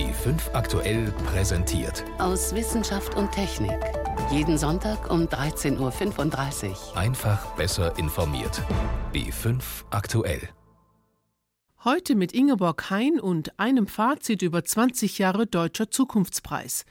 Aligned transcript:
B5 0.00 0.54
aktuell 0.54 1.12
präsentiert. 1.26 2.06
Aus 2.16 2.54
Wissenschaft 2.54 3.14
und 3.16 3.30
Technik. 3.32 3.78
Jeden 4.32 4.56
Sonntag 4.56 5.10
um 5.10 5.26
13.35 5.26 6.70
Uhr. 6.70 6.96
Einfach 6.96 7.54
besser 7.56 7.98
informiert. 7.98 8.62
B5 9.12 9.60
aktuell. 9.90 10.48
Heute 11.84 12.14
mit 12.14 12.32
Ingeborg 12.32 12.88
Hein 12.88 13.20
und 13.20 13.60
einem 13.60 13.86
Fazit 13.86 14.40
über 14.40 14.64
20 14.64 15.18
Jahre 15.18 15.46
Deutscher 15.46 15.90
Zukunftspreis. 15.90 16.86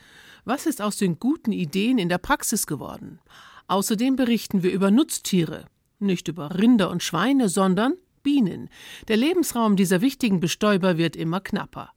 Was 0.45 0.67
ist 0.67 0.79
aus 0.79 0.97
den 0.97 1.17
guten 1.17 1.51
Ideen 1.51 1.97
in 1.97 2.09
der 2.09 2.19
Praxis 2.19 2.67
geworden? 2.67 3.19
Außerdem 3.65 4.17
berichten 4.17 4.61
wir 4.61 4.71
über 4.71 4.91
Nutztiere. 4.91 5.65
Nicht 5.97 6.27
über 6.27 6.59
Rinder 6.59 6.91
und 6.91 7.01
Schweine, 7.01 7.49
sondern 7.49 7.95
Bienen. 8.21 8.69
Der 9.07 9.17
Lebensraum 9.17 9.77
dieser 9.77 10.01
wichtigen 10.01 10.39
Bestäuber 10.39 10.99
wird 10.99 11.15
immer 11.15 11.39
knapper. 11.39 11.89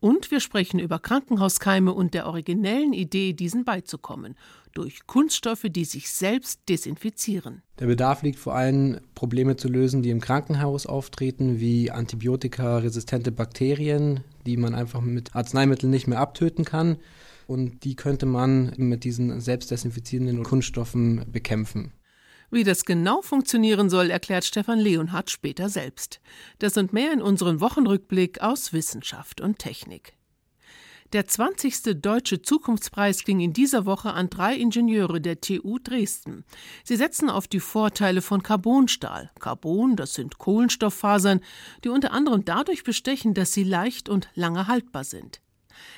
Und 0.00 0.30
wir 0.30 0.38
sprechen 0.38 0.78
über 0.78 1.00
Krankenhauskeime 1.00 1.92
und 1.92 2.14
der 2.14 2.26
originellen 2.26 2.92
Idee, 2.92 3.32
diesen 3.32 3.64
beizukommen, 3.64 4.36
durch 4.72 5.06
Kunststoffe, 5.06 5.66
die 5.68 5.84
sich 5.84 6.10
selbst 6.10 6.60
desinfizieren. 6.68 7.62
Der 7.80 7.86
Bedarf 7.86 8.22
liegt 8.22 8.38
vor 8.38 8.54
allem, 8.54 9.00
Probleme 9.16 9.56
zu 9.56 9.68
lösen, 9.68 10.02
die 10.02 10.10
im 10.10 10.20
Krankenhaus 10.20 10.86
auftreten, 10.86 11.58
wie 11.58 11.90
antibiotikaresistente 11.90 13.32
Bakterien, 13.32 14.20
die 14.46 14.56
man 14.56 14.74
einfach 14.74 15.00
mit 15.00 15.34
Arzneimitteln 15.34 15.90
nicht 15.90 16.06
mehr 16.06 16.20
abtöten 16.20 16.64
kann. 16.64 16.98
Und 17.48 17.82
die 17.84 17.96
könnte 17.96 18.26
man 18.26 18.74
mit 18.76 19.02
diesen 19.04 19.40
selbstdesinfizierenden 19.40 20.44
Kunststoffen 20.44 21.24
bekämpfen. 21.32 21.92
Wie 22.50 22.64
das 22.64 22.84
genau 22.84 23.20
funktionieren 23.20 23.90
soll, 23.90 24.10
erklärt 24.10 24.44
Stefan 24.44 24.78
Leonhardt 24.78 25.30
später 25.30 25.68
selbst. 25.68 26.20
Das 26.58 26.76
und 26.78 26.92
mehr 26.92 27.12
in 27.12 27.20
unserem 27.20 27.60
Wochenrückblick 27.60 28.40
aus 28.40 28.72
Wissenschaft 28.72 29.40
und 29.40 29.58
Technik. 29.58 30.14
Der 31.14 31.26
20. 31.26 32.00
Deutsche 32.02 32.42
Zukunftspreis 32.42 33.24
ging 33.24 33.40
in 33.40 33.54
dieser 33.54 33.86
Woche 33.86 34.12
an 34.12 34.28
drei 34.28 34.54
Ingenieure 34.54 35.22
der 35.22 35.40
TU 35.40 35.78
Dresden. 35.78 36.44
Sie 36.84 36.96
setzen 36.96 37.30
auf 37.30 37.48
die 37.48 37.60
Vorteile 37.60 38.20
von 38.20 38.42
Carbonstahl. 38.42 39.30
Carbon, 39.40 39.96
das 39.96 40.12
sind 40.12 40.36
Kohlenstofffasern, 40.36 41.40
die 41.82 41.88
unter 41.88 42.12
anderem 42.12 42.44
dadurch 42.44 42.84
bestechen, 42.84 43.32
dass 43.32 43.54
sie 43.54 43.64
leicht 43.64 44.10
und 44.10 44.28
lange 44.34 44.66
haltbar 44.66 45.04
sind. 45.04 45.40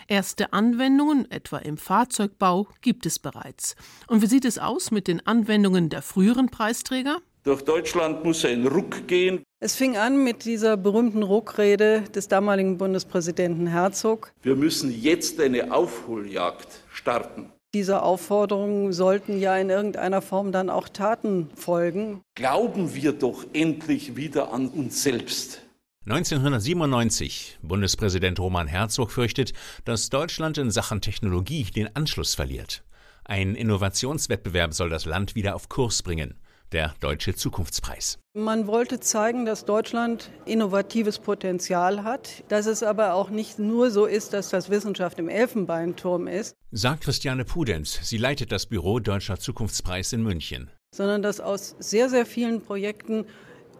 Erste 0.09 0.53
Anwendungen, 0.53 1.31
etwa 1.31 1.59
im 1.59 1.77
Fahrzeugbau, 1.77 2.69
gibt 2.81 3.07
es 3.07 3.19
bereits. 3.19 3.77
Und 4.07 4.23
wie 4.23 4.27
sieht 4.27 4.45
es 4.45 4.59
aus 4.59 4.91
mit 4.91 5.09
den 5.09 5.27
Anwendungen 5.27 5.89
der 5.89 6.03
früheren 6.03 6.49
Preisträger? 6.51 7.19
Durch 7.43 7.63
Deutschland 7.63 8.23
muss 8.23 8.45
ein 8.45 8.67
Ruck 8.67 9.07
gehen. 9.09 9.43
Es 9.61 9.75
fing 9.75 9.97
an 9.97 10.23
mit 10.23 10.45
dieser 10.45 10.77
berühmten 10.77 11.23
Ruckrede 11.23 12.03
des 12.15 12.29
damaligen 12.29 12.77
Bundespräsidenten 12.77 13.67
Herzog. 13.67 14.33
Wir 14.43 14.57
müssen 14.57 14.91
jetzt 14.93 15.41
eine 15.41 15.73
Aufholjagd 15.73 16.69
starten. 16.93 17.51
Dieser 17.73 18.03
Aufforderung 18.03 18.93
sollten 18.93 19.39
ja 19.39 19.57
in 19.57 19.71
irgendeiner 19.71 20.23
Form 20.23 20.51
dann 20.51 20.69
auch 20.69 20.89
Taten 20.89 21.49
folgen. 21.55 22.21
Glauben 22.35 22.95
wir 22.95 23.13
doch 23.13 23.45
endlich 23.53 24.17
wieder 24.17 24.53
an 24.53 24.67
uns 24.69 25.03
selbst. 25.03 25.63
1997. 26.07 27.59
Bundespräsident 27.61 28.41
Roman 28.41 28.67
Herzog 28.67 29.11
fürchtet, 29.11 29.53
dass 29.85 30.09
Deutschland 30.09 30.57
in 30.57 30.71
Sachen 30.71 31.03
Technologie 31.03 31.65
den 31.65 31.95
Anschluss 31.95 32.35
verliert. 32.35 32.83
Ein 33.23 33.55
Innovationswettbewerb 33.55 34.73
soll 34.73 34.89
das 34.89 35.05
Land 35.05 35.35
wieder 35.35 35.55
auf 35.55 35.69
Kurs 35.69 36.03
bringen. 36.03 36.35
Der 36.73 36.95
Deutsche 37.01 37.35
Zukunftspreis. 37.35 38.19
Man 38.33 38.67
wollte 38.67 38.99
zeigen, 38.99 39.45
dass 39.45 39.67
Deutschland 39.67 40.31
innovatives 40.47 41.19
Potenzial 41.19 42.03
hat, 42.03 42.45
dass 42.49 42.65
es 42.65 42.83
aber 42.83 43.13
auch 43.13 43.29
nicht 43.29 43.59
nur 43.59 43.91
so 43.91 44.07
ist, 44.07 44.33
dass 44.33 44.49
das 44.49 44.71
Wissenschaft 44.71 45.19
im 45.19 45.29
Elfenbeinturm 45.29 46.29
ist. 46.29 46.55
Sagt 46.71 47.03
Christiane 47.03 47.45
Pudenz. 47.45 48.01
Sie 48.03 48.19
leitet 48.19 48.53
das 48.53 48.65
Büro 48.65 49.01
Deutscher 49.01 49.39
Zukunftspreis 49.39 50.15
in 50.15 50.23
München. 50.23 50.71
Sondern 50.95 51.21
dass 51.21 51.41
aus 51.41 51.77
sehr, 51.79 52.09
sehr 52.09 52.25
vielen 52.25 52.63
Projekten 52.63 53.27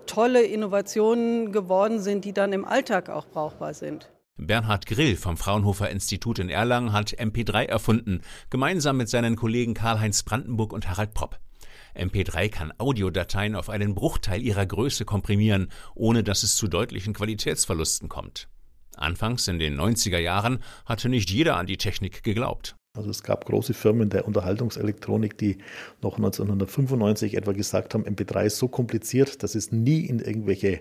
tolle 0.07 0.43
Innovationen 0.43 1.53
geworden 1.53 2.01
sind, 2.01 2.25
die 2.25 2.33
dann 2.33 2.53
im 2.53 2.65
Alltag 2.65 3.09
auch 3.09 3.27
brauchbar 3.27 3.75
sind. 3.75 4.11
Bernhard 4.37 4.87
Grill 4.87 5.17
vom 5.17 5.37
Fraunhofer 5.37 5.91
Institut 5.91 6.39
in 6.39 6.49
Erlangen 6.49 6.93
hat 6.93 7.13
MP3 7.13 7.65
erfunden, 7.65 8.23
gemeinsam 8.49 8.97
mit 8.97 9.09
seinen 9.09 9.37
Kollegen 9.37 9.75
Karl-Heinz 9.75 10.23
Brandenburg 10.23 10.73
und 10.73 10.89
Harald 10.89 11.13
Propp. 11.13 11.39
MP3 11.95 12.49
kann 12.49 12.73
Audiodateien 12.79 13.55
auf 13.55 13.69
einen 13.69 13.95
Bruchteil 13.95 14.41
ihrer 14.41 14.65
Größe 14.65 15.05
komprimieren, 15.05 15.71
ohne 15.95 16.23
dass 16.23 16.43
es 16.43 16.57
zu 16.57 16.69
deutlichen 16.69 17.13
Qualitätsverlusten 17.13 18.09
kommt. 18.09 18.49
Anfangs 18.97 19.49
in 19.49 19.59
den 19.59 19.79
90er 19.79 20.19
Jahren 20.19 20.63
hatte 20.87 21.09
nicht 21.09 21.31
jeder 21.31 21.57
an 21.57 21.67
die 21.67 21.79
Technik 21.79 22.23
geglaubt. 22.23 22.77
Also 22.97 23.11
es 23.11 23.23
gab 23.23 23.45
große 23.45 23.73
Firmen 23.73 24.11
der 24.11 24.27
Unterhaltungselektronik, 24.27 25.39
die 25.39 25.59
noch 26.03 26.17
1995 26.17 27.37
etwa 27.37 27.53
gesagt 27.53 27.95
haben, 27.95 28.05
MP3 28.05 28.47
ist 28.47 28.59
so 28.59 28.67
kompliziert, 28.67 29.43
dass 29.43 29.55
es 29.55 29.71
nie 29.71 30.01
in 30.01 30.19
irgendwelche 30.19 30.81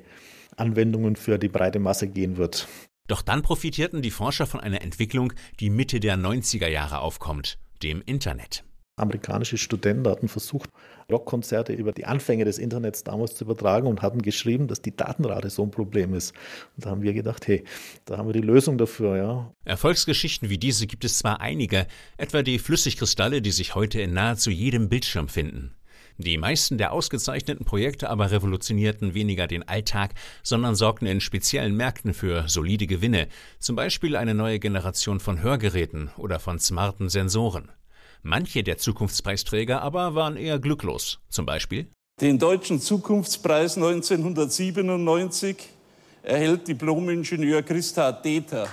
Anwendungen 0.57 1.15
für 1.15 1.37
die 1.37 1.49
breite 1.49 1.79
Masse 1.79 2.07
gehen 2.07 2.37
wird. 2.37 2.67
Doch 3.07 3.21
dann 3.21 3.41
profitierten 3.41 4.01
die 4.01 4.11
Forscher 4.11 4.47
von 4.47 4.59
einer 4.59 4.81
Entwicklung, 4.81 5.33
die 5.59 5.69
Mitte 5.69 5.99
der 5.99 6.17
90er 6.17 6.67
Jahre 6.67 6.99
aufkommt, 6.99 7.59
dem 7.83 8.01
Internet. 8.05 8.63
Amerikanische 8.99 9.57
Studenten 9.57 10.07
hatten 10.07 10.27
versucht, 10.27 10.69
Rockkonzerte 11.11 11.73
über 11.73 11.91
die 11.91 12.05
Anfänge 12.05 12.45
des 12.45 12.57
Internets 12.57 13.03
damals 13.03 13.35
zu 13.35 13.43
übertragen 13.43 13.87
und 13.87 14.01
hatten 14.01 14.21
geschrieben, 14.21 14.67
dass 14.67 14.81
die 14.81 14.95
Datenrate 14.95 15.49
so 15.49 15.63
ein 15.63 15.71
Problem 15.71 16.13
ist. 16.13 16.33
Und 16.75 16.85
da 16.85 16.91
haben 16.91 17.01
wir 17.01 17.13
gedacht, 17.13 17.47
hey, 17.47 17.63
da 18.05 18.17
haben 18.17 18.27
wir 18.27 18.33
die 18.33 18.41
Lösung 18.41 18.77
dafür, 18.77 19.17
ja. 19.17 19.53
Erfolgsgeschichten 19.65 20.49
wie 20.49 20.57
diese 20.57 20.87
gibt 20.87 21.05
es 21.05 21.17
zwar 21.17 21.41
einige, 21.41 21.87
etwa 22.17 22.41
die 22.43 22.59
Flüssigkristalle, 22.59 23.41
die 23.41 23.51
sich 23.51 23.75
heute 23.75 24.01
in 24.01 24.13
nahezu 24.13 24.51
jedem 24.51 24.89
Bildschirm 24.89 25.27
finden. 25.27 25.75
Die 26.21 26.37
meisten 26.37 26.77
der 26.77 26.91
ausgezeichneten 26.91 27.65
Projekte 27.65 28.09
aber 28.09 28.29
revolutionierten 28.29 29.13
weniger 29.13 29.47
den 29.47 29.65
Alltag, 29.65 30.15
sondern 30.43 30.75
sorgten 30.75 31.07
in 31.07 31.21
speziellen 31.21 31.77
Märkten 31.77 32.13
für 32.13 32.43
solide 32.49 32.87
Gewinne, 32.87 33.29
zum 33.57 33.77
Beispiel 33.77 34.17
eine 34.17 34.33
neue 34.33 34.59
Generation 34.59 35.21
von 35.21 35.41
Hörgeräten 35.41 36.11
oder 36.17 36.39
von 36.39 36.59
smarten 36.59 37.07
Sensoren. 37.07 37.71
Manche 38.21 38.63
der 38.63 38.77
Zukunftspreisträger 38.77 39.81
aber 39.81 40.15
waren 40.15 40.37
eher 40.37 40.59
glücklos. 40.59 41.19
Zum 41.29 41.45
Beispiel 41.45 41.87
den 42.21 42.37
Deutschen 42.37 42.81
Zukunftspreis 42.81 43.77
1997 43.77 45.55
erhält 46.21 46.67
Diplomingenieur 46.67 47.61
Christa 47.61 48.11
Deter. 48.11 48.67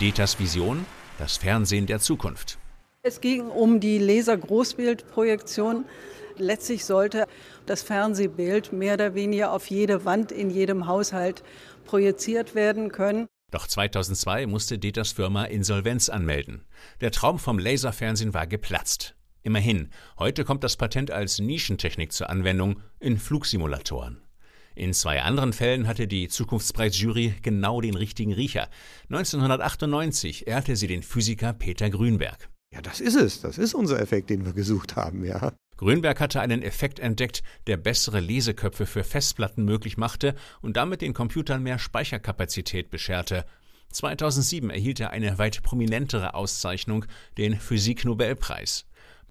Deters 0.00 0.40
Vision, 0.40 0.84
das 1.18 1.36
Fernsehen 1.36 1.86
der 1.86 2.00
Zukunft. 2.00 2.58
Es 3.02 3.20
ging 3.20 3.42
um 3.42 3.78
die 3.78 3.98
Laser-Großbildprojektion. 3.98 5.84
Letztlich 6.36 6.84
sollte 6.84 7.28
das 7.66 7.82
Fernsehbild 7.82 8.72
mehr 8.72 8.94
oder 8.94 9.14
weniger 9.14 9.52
auf 9.52 9.70
jede 9.70 10.04
Wand 10.04 10.32
in 10.32 10.50
jedem 10.50 10.88
Haushalt 10.88 11.44
projiziert 11.84 12.56
werden 12.56 12.90
können. 12.90 13.28
Doch 13.50 13.66
2002 13.66 14.46
musste 14.46 14.78
Deters 14.78 15.12
Firma 15.12 15.44
Insolvenz 15.44 16.08
anmelden. 16.08 16.64
Der 17.00 17.10
Traum 17.10 17.38
vom 17.38 17.58
Laserfernsehen 17.58 18.34
war 18.34 18.46
geplatzt. 18.46 19.16
Immerhin, 19.42 19.88
heute 20.18 20.44
kommt 20.44 20.64
das 20.64 20.76
Patent 20.76 21.10
als 21.10 21.38
Nischentechnik 21.38 22.12
zur 22.12 22.28
Anwendung 22.30 22.80
in 22.98 23.18
Flugsimulatoren. 23.18 24.20
In 24.74 24.94
zwei 24.94 25.22
anderen 25.22 25.52
Fällen 25.52 25.88
hatte 25.88 26.06
die 26.06 26.28
Zukunftspreisjury 26.28 27.34
genau 27.42 27.80
den 27.80 27.94
richtigen 27.94 28.32
Riecher. 28.32 28.68
1998 29.08 30.46
ehrte 30.46 30.76
sie 30.76 30.86
den 30.86 31.02
Physiker 31.02 31.52
Peter 31.52 31.90
Grünberg. 31.90 32.48
Ja, 32.72 32.80
das 32.80 33.00
ist 33.00 33.16
es. 33.16 33.40
Das 33.40 33.58
ist 33.58 33.74
unser 33.74 34.00
Effekt, 34.00 34.30
den 34.30 34.44
wir 34.44 34.52
gesucht 34.52 34.94
haben, 34.94 35.24
ja. 35.24 35.52
Grünberg 35.80 36.20
hatte 36.20 36.42
einen 36.42 36.60
Effekt 36.60 36.98
entdeckt, 36.98 37.42
der 37.66 37.78
bessere 37.78 38.20
Leseköpfe 38.20 38.84
für 38.84 39.02
Festplatten 39.02 39.64
möglich 39.64 39.96
machte 39.96 40.34
und 40.60 40.76
damit 40.76 41.00
den 41.00 41.14
Computern 41.14 41.62
mehr 41.62 41.78
Speicherkapazität 41.78 42.90
bescherte. 42.90 43.46
2007 43.90 44.68
erhielt 44.68 45.00
er 45.00 45.08
eine 45.08 45.38
weit 45.38 45.62
prominentere 45.62 46.34
Auszeichnung, 46.34 47.06
den 47.38 47.58
Physik-Nobelpreis. 47.58 48.84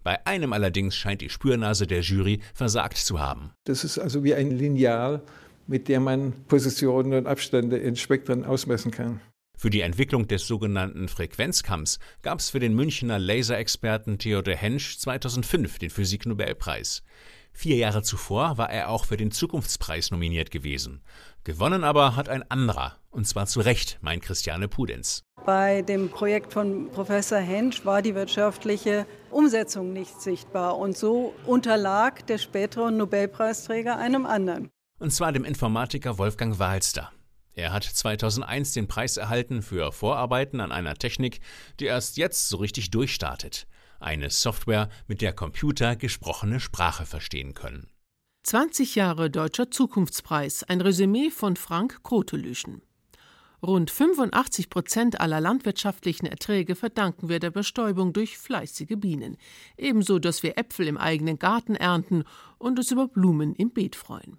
Bei 0.04 0.26
einem 0.26 0.52
allerdings 0.52 0.96
scheint 0.96 1.22
die 1.22 1.30
Spürnase 1.30 1.86
der 1.86 2.02
Jury 2.02 2.40
versagt 2.56 2.98
zu 2.98 3.20
haben. 3.20 3.52
Das 3.66 3.84
ist 3.84 4.00
also 4.00 4.24
wie 4.24 4.34
ein 4.34 4.50
Lineal, 4.50 5.22
mit 5.68 5.88
dem 5.88 6.02
man 6.02 6.34
Positionen 6.48 7.14
und 7.14 7.28
Abstände 7.28 7.78
in 7.78 7.96
Spektren 7.96 8.44
ausmessen 8.44 8.90
kann. 8.90 9.22
Für 9.60 9.70
die 9.70 9.82
Entwicklung 9.82 10.26
des 10.26 10.48
sogenannten 10.48 11.10
Frequenzkamms 11.10 12.00
gab 12.22 12.40
es 12.40 12.50
für 12.50 12.62
den 12.62 12.74
Münchner 12.74 13.20
Laserexperten 13.20 14.18
Theodor 14.18 14.56
Hensch 14.56 14.98
2005 15.00 15.80
den 15.80 15.90
Physiknobelpreis. 15.90 17.04
Vier 17.52 17.76
Jahre 17.76 18.02
zuvor 18.02 18.58
war 18.58 18.70
er 18.70 18.88
auch 18.88 19.04
für 19.04 19.18
den 19.18 19.32
Zukunftspreis 19.32 20.12
nominiert 20.12 20.50
gewesen. 20.50 21.02
Gewonnen 21.44 21.84
aber 21.84 22.16
hat 22.16 22.30
ein 22.30 22.50
anderer, 22.50 22.96
und 23.12 23.28
zwar 23.28 23.48
zu 23.48 23.60
Recht, 23.60 23.98
meint 24.00 24.24
Christiane 24.24 24.70
Pudenz. 24.70 25.24
Bei 25.46 25.82
dem 25.82 26.08
Projekt 26.08 26.54
von 26.54 26.90
Professor 26.92 27.40
Hensch 27.40 27.84
war 27.84 28.02
die 28.02 28.16
wirtschaftliche 28.16 29.06
Umsetzung 29.30 29.92
nicht 29.92 30.22
sichtbar 30.22 30.78
und 30.78 30.96
so 30.98 31.34
unterlag 31.46 32.26
der 32.28 32.38
spätere 32.38 32.92
Nobelpreisträger 32.92 33.98
einem 33.98 34.26
anderen. 34.26 34.70
Und 35.00 35.12
zwar 35.12 35.34
dem 35.34 35.44
Informatiker 35.44 36.18
Wolfgang 36.18 36.60
Wahlster. 36.60 37.12
Er 37.60 37.74
hat 37.74 37.84
2001 37.84 38.72
den 38.72 38.88
Preis 38.88 39.18
erhalten 39.18 39.62
für 39.62 39.92
Vorarbeiten 39.92 40.62
an 40.62 40.72
einer 40.72 40.96
Technik, 40.96 41.42
die 41.82 41.86
erst 41.86 42.16
jetzt 42.16 42.48
so 42.48 42.56
richtig 42.56 42.90
durchstartet. 42.90 43.68
Eine 44.00 44.30
Software, 44.30 44.88
mit 45.08 45.22
der 45.22 45.34
Computer 45.34 45.98
gesprochene 45.98 46.62
Sprache 46.62 47.06
verstehen 47.06 47.54
können. 47.54 47.90
20 48.44 48.96
Jahre 48.96 49.30
Deutscher 49.30 49.70
Zukunftspreis, 49.70 50.64
ein 50.64 50.80
Resümee 50.80 51.30
von 51.32 51.58
Frank 51.58 52.02
Krotelüschen. 52.02 52.82
Rund 53.62 53.92
85 53.92 54.70
Prozent 54.70 55.20
aller 55.20 55.42
landwirtschaftlichen 55.42 56.28
Erträge 56.28 56.76
verdanken 56.76 57.28
wir 57.28 57.42
der 57.42 57.52
Bestäubung 57.52 58.14
durch 58.14 58.38
fleißige 58.38 58.96
Bienen. 58.96 59.36
Ebenso, 59.78 60.18
dass 60.18 60.44
wir 60.44 60.58
Äpfel 60.58 60.88
im 60.88 60.98
eigenen 60.98 61.40
Garten 61.40 61.76
ernten 61.76 62.24
und 62.58 62.80
uns 62.80 62.90
über 62.90 63.10
Blumen 63.10 63.54
im 63.54 63.72
Beet 63.72 63.98
freuen. 63.98 64.38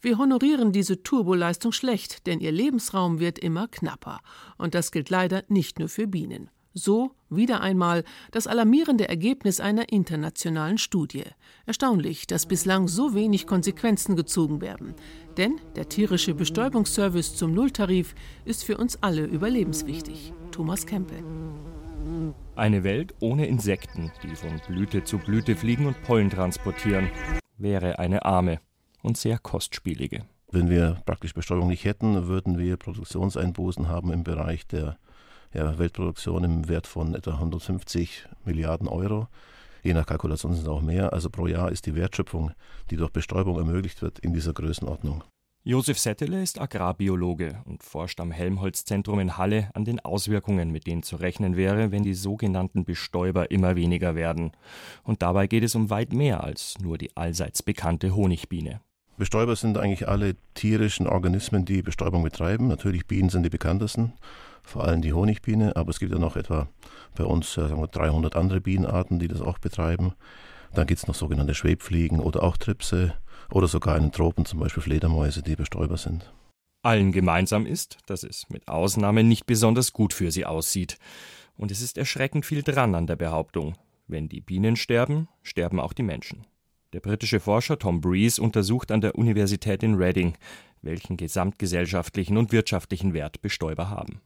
Wir 0.00 0.18
honorieren 0.18 0.72
diese 0.72 1.02
Turboleistung 1.02 1.72
schlecht, 1.72 2.26
denn 2.26 2.40
ihr 2.40 2.52
Lebensraum 2.52 3.20
wird 3.20 3.38
immer 3.38 3.68
knapper. 3.68 4.20
Und 4.56 4.74
das 4.74 4.92
gilt 4.92 5.10
leider 5.10 5.42
nicht 5.48 5.78
nur 5.78 5.88
für 5.88 6.06
Bienen. 6.06 6.50
So 6.74 7.10
wieder 7.28 7.60
einmal 7.60 8.04
das 8.30 8.46
alarmierende 8.46 9.08
Ergebnis 9.08 9.58
einer 9.58 9.90
internationalen 9.90 10.78
Studie. 10.78 11.24
Erstaunlich, 11.66 12.26
dass 12.26 12.46
bislang 12.46 12.86
so 12.86 13.14
wenig 13.14 13.46
Konsequenzen 13.46 14.14
gezogen 14.14 14.60
werden. 14.60 14.94
Denn 15.36 15.60
der 15.76 15.88
tierische 15.88 16.34
Bestäubungsservice 16.34 17.34
zum 17.34 17.52
Nulltarif 17.52 18.14
ist 18.44 18.64
für 18.64 18.76
uns 18.76 19.02
alle 19.02 19.24
überlebenswichtig. 19.24 20.32
Thomas 20.52 20.86
Kempel. 20.86 21.18
Eine 22.54 22.84
Welt 22.84 23.14
ohne 23.20 23.46
Insekten, 23.46 24.12
die 24.22 24.36
von 24.36 24.60
Blüte 24.68 25.04
zu 25.04 25.18
Blüte 25.18 25.56
fliegen 25.56 25.86
und 25.86 26.00
Pollen 26.02 26.30
transportieren, 26.30 27.10
wäre 27.58 27.98
eine 27.98 28.24
arme 28.24 28.60
und 29.02 29.16
sehr 29.16 29.38
kostspielige. 29.38 30.24
Wenn 30.50 30.70
wir 30.70 31.02
praktisch 31.04 31.34
Bestäubung 31.34 31.68
nicht 31.68 31.84
hätten, 31.84 32.26
würden 32.26 32.58
wir 32.58 32.76
Produktionseinbußen 32.76 33.88
haben 33.88 34.12
im 34.12 34.24
Bereich 34.24 34.66
der 34.66 34.96
ja, 35.52 35.78
Weltproduktion 35.78 36.44
im 36.44 36.68
Wert 36.68 36.86
von 36.86 37.14
etwa 37.14 37.32
150 37.32 38.26
Milliarden 38.44 38.88
Euro. 38.88 39.28
Je 39.82 39.94
nach 39.94 40.06
Kalkulation 40.06 40.54
sind 40.54 40.62
es 40.62 40.68
auch 40.68 40.82
mehr. 40.82 41.12
Also 41.12 41.30
pro 41.30 41.46
Jahr 41.46 41.70
ist 41.70 41.86
die 41.86 41.94
Wertschöpfung, 41.94 42.52
die 42.90 42.96
durch 42.96 43.10
Bestäubung 43.10 43.58
ermöglicht 43.58 44.02
wird, 44.02 44.18
in 44.18 44.32
dieser 44.32 44.52
Größenordnung. 44.52 45.22
Josef 45.64 45.98
Settele 45.98 46.42
ist 46.42 46.60
Agrarbiologe 46.60 47.62
und 47.66 47.82
forscht 47.82 48.20
am 48.20 48.30
Helmholtz-Zentrum 48.30 49.20
in 49.20 49.36
Halle 49.36 49.70
an 49.74 49.84
den 49.84 50.00
Auswirkungen, 50.00 50.70
mit 50.70 50.86
denen 50.86 51.02
zu 51.02 51.16
rechnen 51.16 51.56
wäre, 51.56 51.90
wenn 51.90 52.04
die 52.04 52.14
sogenannten 52.14 52.84
Bestäuber 52.84 53.50
immer 53.50 53.76
weniger 53.76 54.14
werden. 54.14 54.52
Und 55.02 55.20
dabei 55.20 55.46
geht 55.46 55.64
es 55.64 55.74
um 55.74 55.90
weit 55.90 56.12
mehr 56.12 56.42
als 56.42 56.78
nur 56.80 56.96
die 56.96 57.14
allseits 57.16 57.62
bekannte 57.62 58.14
Honigbiene. 58.14 58.80
Bestäuber 59.18 59.56
sind 59.56 59.76
eigentlich 59.78 60.08
alle 60.08 60.36
tierischen 60.54 61.08
Organismen, 61.08 61.64
die 61.64 61.82
Bestäubung 61.82 62.22
betreiben. 62.22 62.68
Natürlich 62.68 63.06
Bienen 63.06 63.30
sind 63.30 63.42
die 63.42 63.50
bekanntesten, 63.50 64.12
vor 64.62 64.84
allem 64.84 65.02
die 65.02 65.12
Honigbiene, 65.12 65.74
aber 65.74 65.90
es 65.90 65.98
gibt 65.98 66.12
ja 66.12 66.18
noch 66.18 66.36
etwa 66.36 66.68
bei 67.16 67.24
uns 67.24 67.52
sagen 67.52 67.80
wir, 67.80 67.88
300 67.88 68.36
andere 68.36 68.60
Bienenarten, 68.60 69.18
die 69.18 69.26
das 69.26 69.40
auch 69.40 69.58
betreiben. 69.58 70.14
Dann 70.72 70.86
gibt 70.86 71.00
es 71.00 71.08
noch 71.08 71.16
sogenannte 71.16 71.54
Schwebfliegen 71.54 72.20
oder 72.20 72.44
auch 72.44 72.56
Tripse 72.56 73.14
oder 73.50 73.66
sogar 73.66 73.96
in 73.96 74.04
den 74.04 74.12
Tropen 74.12 74.44
zum 74.44 74.60
Beispiel 74.60 74.82
Fledermäuse, 74.82 75.42
die 75.42 75.56
Bestäuber 75.56 75.96
sind. 75.96 76.32
Allen 76.82 77.10
gemeinsam 77.10 77.66
ist, 77.66 77.98
dass 78.06 78.22
es 78.22 78.48
mit 78.50 78.68
Ausnahme 78.68 79.24
nicht 79.24 79.46
besonders 79.46 79.92
gut 79.92 80.12
für 80.12 80.30
sie 80.30 80.46
aussieht. 80.46 80.96
Und 81.56 81.72
es 81.72 81.82
ist 81.82 81.98
erschreckend 81.98 82.46
viel 82.46 82.62
dran 82.62 82.94
an 82.94 83.08
der 83.08 83.16
Behauptung. 83.16 83.74
Wenn 84.06 84.28
die 84.28 84.40
Bienen 84.40 84.76
sterben, 84.76 85.28
sterben 85.42 85.80
auch 85.80 85.92
die 85.92 86.04
Menschen. 86.04 86.46
Der 86.94 87.00
britische 87.00 87.38
Forscher 87.38 87.78
Tom 87.78 88.00
Breeze 88.00 88.40
untersucht 88.40 88.90
an 88.90 89.02
der 89.02 89.14
Universität 89.14 89.82
in 89.82 89.96
Reading, 89.96 90.38
welchen 90.80 91.18
gesamtgesellschaftlichen 91.18 92.38
und 92.38 92.50
wirtschaftlichen 92.50 93.12
Wert 93.12 93.42
Bestäuber 93.42 93.90
haben. 93.90 94.22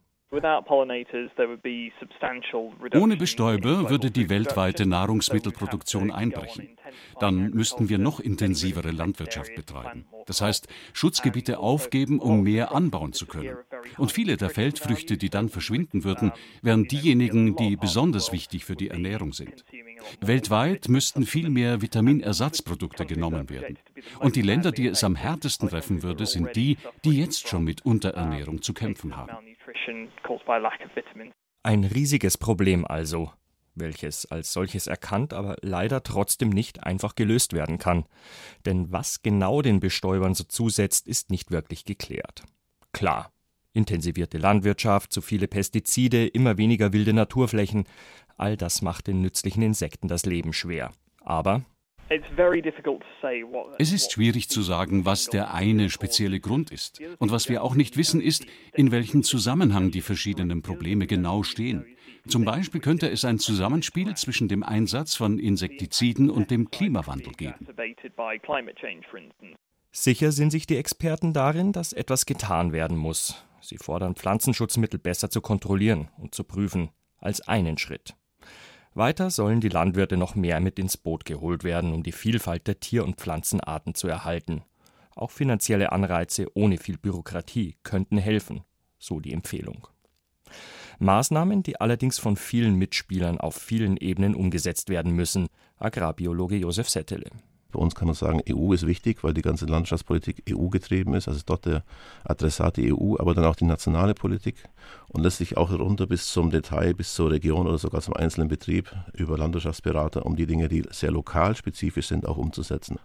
Ohne 2.95 3.17
Bestäuber 3.17 3.91
würde 3.91 4.11
die 4.11 4.31
weltweite 4.31 4.87
Nahrungsmittelproduktion 4.87 6.11
einbrechen. 6.11 6.79
Dann 7.21 7.51
müssten 7.51 7.91
wir 7.91 7.99
noch 7.99 8.19
intensivere 8.19 8.93
Landwirtschaft 8.93 9.55
betreiben. 9.55 10.07
Das 10.27 10.41
heißt, 10.41 10.69
Schutzgebiete 10.95 11.59
aufgeben, 11.59 12.19
um 12.19 12.45
mehr 12.45 12.75
anbauen 12.75 13.13
zu 13.13 13.27
können. 13.27 13.57
Und 13.99 14.11
viele 14.11 14.39
der 14.39 14.49
Feldfrüchte, 14.49 15.19
die 15.19 15.29
dann 15.29 15.51
verschwinden 15.51 16.03
würden, 16.05 16.33
wären 16.63 16.85
diejenigen, 16.85 17.55
die 17.57 17.77
besonders 17.77 18.33
wichtig 18.33 18.65
für 18.65 18.77
die 18.77 18.89
Ernährung 18.89 19.35
sind. 19.35 19.65
Weltweit 20.21 20.89
müssten 20.89 21.27
viel 21.27 21.51
mehr 21.51 21.83
Vitaminersatzprodukte 21.83 23.05
genommen 23.05 23.51
werden. 23.51 23.79
Und 24.19 24.37
die 24.37 24.43
Länder, 24.43 24.73
die 24.73 24.87
es 24.87 25.05
am 25.05 25.15
härtesten 25.15 25.69
treffen 25.69 26.03
würde, 26.03 26.27
sind 26.27 26.57
die, 26.57 26.79
die 27.05 27.19
jetzt 27.19 27.49
schon 27.49 27.65
mit 27.65 27.85
Unterernährung 27.85 28.63
zu 28.63 28.73
kämpfen 28.73 29.17
haben. 29.17 29.37
Ein 31.63 31.85
riesiges 31.85 32.39
Problem 32.39 32.85
also, 32.85 33.33
welches 33.75 34.31
als 34.31 34.53
solches 34.53 34.87
erkannt, 34.87 35.33
aber 35.33 35.57
leider 35.63 36.03
trotzdem 36.03 36.51
nicht 36.51 36.83
einfach 36.85 37.15
gelöst 37.15 37.53
werden 37.53 37.79
kann. 37.79 38.05
Denn 38.67 38.93
was 38.93 39.23
genau 39.23 39.63
den 39.63 39.81
Bestäubern 39.81 40.35
so 40.35 40.45
zusetzt, 40.45 41.09
ist 41.09 41.31
nicht 41.31 41.51
wirklich 41.51 41.85
geklärt. 41.85 42.43
Klar, 42.93 43.33
intensivierte 43.73 44.39
Landwirtschaft, 44.39 45.13
zu 45.13 45.23
viele 45.23 45.49
Pestizide, 45.49 46.27
immer 46.27 46.59
weniger 46.59 46.93
wilde 46.93 47.13
Naturflächen, 47.13 47.85
all 48.37 48.57
das 48.57 48.83
macht 48.83 49.07
den 49.07 49.23
nützlichen 49.23 49.63
Insekten 49.63 50.09
das 50.09 50.27
Leben 50.27 50.53
schwer. 50.53 50.93
Aber 51.21 51.63
es 53.79 53.93
ist 53.93 54.13
schwierig 54.13 54.49
zu 54.49 54.63
sagen, 54.63 55.05
was 55.05 55.27
der 55.27 55.55
eine 55.55 55.91
spezielle 55.91 56.41
Grund 56.41 56.71
ist. 56.71 57.01
Und 57.19 57.31
was 57.31 57.49
wir 57.49 57.63
auch 57.63 57.75
nicht 57.75 57.97
wissen, 57.97 58.21
ist, 58.21 58.47
in 58.73 58.91
welchem 58.93 59.23
Zusammenhang 59.23 59.91
die 59.91 60.01
verschiedenen 60.01 60.63
Probleme 60.63 61.07
genau 61.07 61.43
stehen. 61.43 61.85
Zum 62.29 62.45
Beispiel 62.45 62.81
könnte 62.81 63.11
es 63.11 63.25
ein 63.25 63.39
Zusammenspiel 63.39 64.15
zwischen 64.15 64.49
dem 64.49 64.63
Einsatz 64.63 65.15
von 65.17 65.39
Insektiziden 65.39 66.31
und 66.31 66.51
dem 66.51 66.71
Klimawandel 66.71 67.33
geben. 67.33 67.67
Sicher 69.91 70.33
sind 70.33 70.51
sich 70.51 70.67
die 70.67 70.77
Experten 70.77 71.33
darin, 71.33 71.73
dass 71.73 71.93
etwas 71.93 72.25
getan 72.27 72.73
werden 72.73 72.97
muss. 72.97 73.45
Sie 73.61 73.77
fordern 73.77 74.15
Pflanzenschutzmittel 74.15 74.99
besser 74.99 75.31
zu 75.31 75.41
kontrollieren 75.41 76.09
und 76.19 76.35
zu 76.35 76.45
prüfen, 76.45 76.91
als 77.19 77.41
einen 77.47 77.79
Schritt. 77.79 78.15
Weiter 78.95 79.31
sollen 79.31 79.61
die 79.61 79.71
Landwirte 79.71 80.17
noch 80.17 80.35
mehr 80.35 80.61
mit 80.61 80.79
ins 80.79 80.97
Boot 80.97 81.25
geholt 81.25 81.65
werden, 81.65 81.93
um 81.93 82.03
die 82.03 82.13
Vielfalt 82.13 82.67
der 82.67 82.81
Tier- 82.81 83.05
und 83.05 83.17
Pflanzenarten 83.17 83.95
zu 83.95 84.07
erhalten. 84.07 84.63
Auch 85.15 85.31
finanzielle 85.31 85.93
Anreize 85.93 86.47
ohne 86.55 86.77
viel 86.77 86.99
Bürokratie 86.99 87.77
könnten 87.83 88.19
helfen, 88.19 88.63
so 88.99 89.21
die 89.21 89.33
Empfehlung. 89.33 89.87
Maßnahmen, 90.99 91.63
die 91.63 91.81
allerdings 91.81 92.19
von 92.19 92.37
vielen 92.37 92.77
Mitspielern 92.77 93.39
auf 93.41 93.57
vielen 93.57 93.97
Ebenen 93.97 94.35
umgesetzt 94.35 94.89
werden 94.89 95.13
müssen, 95.13 95.49
Agrarbiologe 95.79 96.57
Josef 96.57 96.89
Settele. 96.89 97.31
Bei 97.73 97.81
uns 97.81 97.95
kann 97.95 98.07
man 98.07 98.15
sagen, 98.15 98.41
EU 98.49 98.73
ist 98.73 98.87
wichtig, 98.87 99.25
weil 99.25 99.35
die 99.35 99.43
ganze 99.43 99.67
Landschaftspolitik 99.67 100.45
EU 100.51 100.69
getrieben 100.69 101.15
ist. 101.15 101.29
Also 101.29 101.41
dort 101.45 101.67
der 101.67 101.85
Adressat 102.25 102.77
die 102.77 102.93
EU, 102.93 103.17
aber 103.19 103.35
dann 103.35 103.45
auch 103.45 103.57
die 103.57 103.65
nationale 103.65 104.15
Politik 104.15 104.57
und 105.09 105.23
letztlich 105.23 105.57
auch 105.57 105.71
runter 105.71 106.07
bis 106.07 106.29
zum 106.29 106.51
Detail, 106.51 106.95
bis 106.95 107.15
zur 107.15 107.31
Region 107.31 107.67
oder 107.67 107.79
sogar 107.79 108.03
zum 108.03 108.15
einzelnen 108.15 108.49
Betrieb 108.49 108.95
über 109.15 109.37
Landwirtschaftsberater, 109.37 110.25
um 110.25 110.37
die 110.37 110.47
Dinge, 110.47 110.69
die 110.69 110.85
sehr 110.91 111.11
lokal 111.11 111.57
spezifisch 111.57 112.09
sind, 112.09 112.27
auch 112.27 112.37
umzusetzen. 112.37 112.99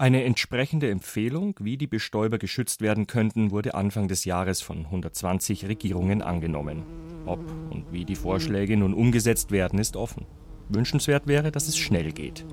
Eine 0.00 0.24
entsprechende 0.24 0.88
Empfehlung, 0.88 1.56
wie 1.60 1.76
die 1.76 1.86
Bestäuber 1.86 2.38
geschützt 2.38 2.80
werden 2.80 3.06
könnten, 3.06 3.50
wurde 3.50 3.74
Anfang 3.74 4.08
des 4.08 4.24
Jahres 4.24 4.62
von 4.62 4.86
120 4.86 5.66
Regierungen 5.66 6.22
angenommen. 6.22 6.84
Ob 7.26 7.40
und 7.70 7.92
wie 7.92 8.06
die 8.06 8.16
Vorschläge 8.16 8.78
nun 8.78 8.94
umgesetzt 8.94 9.50
werden, 9.50 9.78
ist 9.78 9.96
offen. 9.96 10.24
Wünschenswert 10.70 11.26
wäre, 11.26 11.52
dass 11.52 11.68
es 11.68 11.76
schnell 11.76 12.12
geht. 12.12 12.46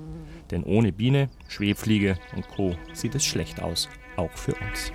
Denn 0.50 0.64
ohne 0.64 0.92
Biene, 0.92 1.28
Schwebfliege 1.48 2.18
und 2.34 2.48
Co. 2.48 2.74
sieht 2.92 3.14
es 3.14 3.24
schlecht 3.24 3.60
aus, 3.60 3.88
auch 4.16 4.32
für 4.32 4.54
uns. 4.54 4.92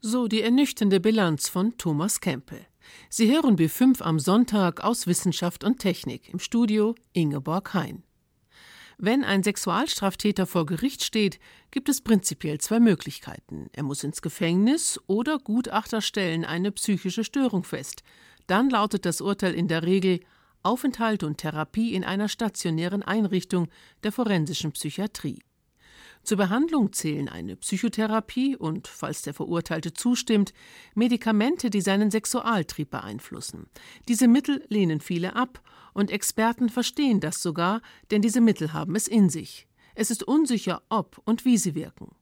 So 0.00 0.28
die 0.28 0.42
ernüchternde 0.42 1.00
Bilanz 1.00 1.48
von 1.48 1.76
Thomas 1.78 2.20
Kempe. 2.20 2.66
Sie 3.08 3.32
hören 3.32 3.56
B5 3.56 4.02
am 4.02 4.18
Sonntag 4.18 4.84
aus 4.84 5.06
Wissenschaft 5.06 5.64
und 5.64 5.78
Technik 5.78 6.28
im 6.32 6.38
Studio 6.38 6.94
Ingeborg 7.12 7.72
Hein. 7.74 8.02
Wenn 8.98 9.24
ein 9.24 9.42
Sexualstraftäter 9.42 10.46
vor 10.46 10.66
Gericht 10.66 11.02
steht, 11.02 11.40
gibt 11.70 11.88
es 11.88 12.00
prinzipiell 12.00 12.58
zwei 12.58 12.78
Möglichkeiten. 12.78 13.68
Er 13.72 13.82
muss 13.82 14.04
ins 14.04 14.22
Gefängnis 14.22 15.00
oder 15.06 15.38
Gutachter 15.38 16.00
stellen 16.00 16.44
eine 16.44 16.70
psychische 16.70 17.24
Störung 17.24 17.64
fest. 17.64 18.02
Dann 18.46 18.70
lautet 18.70 19.04
das 19.04 19.20
Urteil 19.20 19.54
in 19.54 19.68
der 19.68 19.82
Regel 19.82 20.20
Aufenthalt 20.64 21.22
und 21.22 21.38
Therapie 21.38 21.94
in 21.94 22.04
einer 22.04 22.28
stationären 22.28 23.02
Einrichtung 23.02 23.68
der 24.02 24.12
forensischen 24.12 24.72
Psychiatrie. 24.72 25.42
Zur 26.24 26.38
Behandlung 26.38 26.92
zählen 26.94 27.28
eine 27.28 27.54
Psychotherapie 27.56 28.56
und, 28.56 28.88
falls 28.88 29.20
der 29.22 29.34
Verurteilte 29.34 29.92
zustimmt, 29.92 30.54
Medikamente, 30.94 31.68
die 31.68 31.82
seinen 31.82 32.10
Sexualtrieb 32.10 32.90
beeinflussen. 32.90 33.66
Diese 34.08 34.26
Mittel 34.26 34.64
lehnen 34.68 35.00
viele 35.00 35.36
ab, 35.36 35.60
und 35.92 36.10
Experten 36.10 36.70
verstehen 36.70 37.20
das 37.20 37.40
sogar, 37.40 37.80
denn 38.10 38.22
diese 38.22 38.40
Mittel 38.40 38.72
haben 38.72 38.96
es 38.96 39.06
in 39.06 39.28
sich. 39.28 39.68
Es 39.94 40.10
ist 40.10 40.24
unsicher, 40.24 40.82
ob 40.88 41.20
und 41.24 41.44
wie 41.44 41.58
sie 41.58 41.74
wirken. 41.74 42.16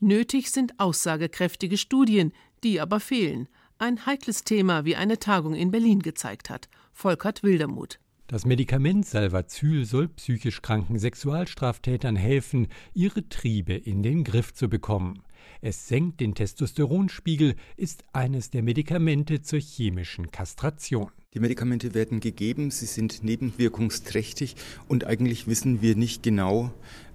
Nötig 0.00 0.50
sind 0.50 0.80
aussagekräftige 0.80 1.76
Studien, 1.76 2.32
die 2.64 2.80
aber 2.80 3.00
fehlen. 3.00 3.48
Ein 3.78 4.06
heikles 4.06 4.44
Thema, 4.44 4.84
wie 4.84 4.96
eine 4.96 5.18
Tagung 5.18 5.54
in 5.54 5.70
Berlin 5.70 6.00
gezeigt 6.00 6.50
hat. 6.50 6.68
Volkert 6.92 7.42
Wildermuth. 7.42 7.98
Das 8.28 8.46
Medikament 8.46 9.04
Salvazyl 9.04 9.84
soll 9.84 10.08
psychisch 10.08 10.62
kranken 10.62 10.98
Sexualstraftätern 10.98 12.16
helfen, 12.16 12.68
ihre 12.94 13.28
Triebe 13.28 13.74
in 13.74 14.02
den 14.02 14.24
Griff 14.24 14.54
zu 14.54 14.68
bekommen. 14.68 15.22
Es 15.60 15.88
senkt 15.88 16.20
den 16.20 16.34
Testosteronspiegel, 16.34 17.56
ist 17.76 18.04
eines 18.12 18.50
der 18.50 18.62
Medikamente 18.62 19.42
zur 19.42 19.60
chemischen 19.60 20.30
Kastration. 20.30 21.10
Die 21.34 21.40
Medikamente 21.40 21.94
werden 21.94 22.20
gegeben, 22.20 22.70
sie 22.70 22.86
sind 22.86 23.24
nebenwirkungsträchtig 23.24 24.56
und 24.88 25.04
eigentlich 25.04 25.46
wissen 25.46 25.82
wir 25.82 25.96
nicht 25.96 26.22
genau, 26.22 26.72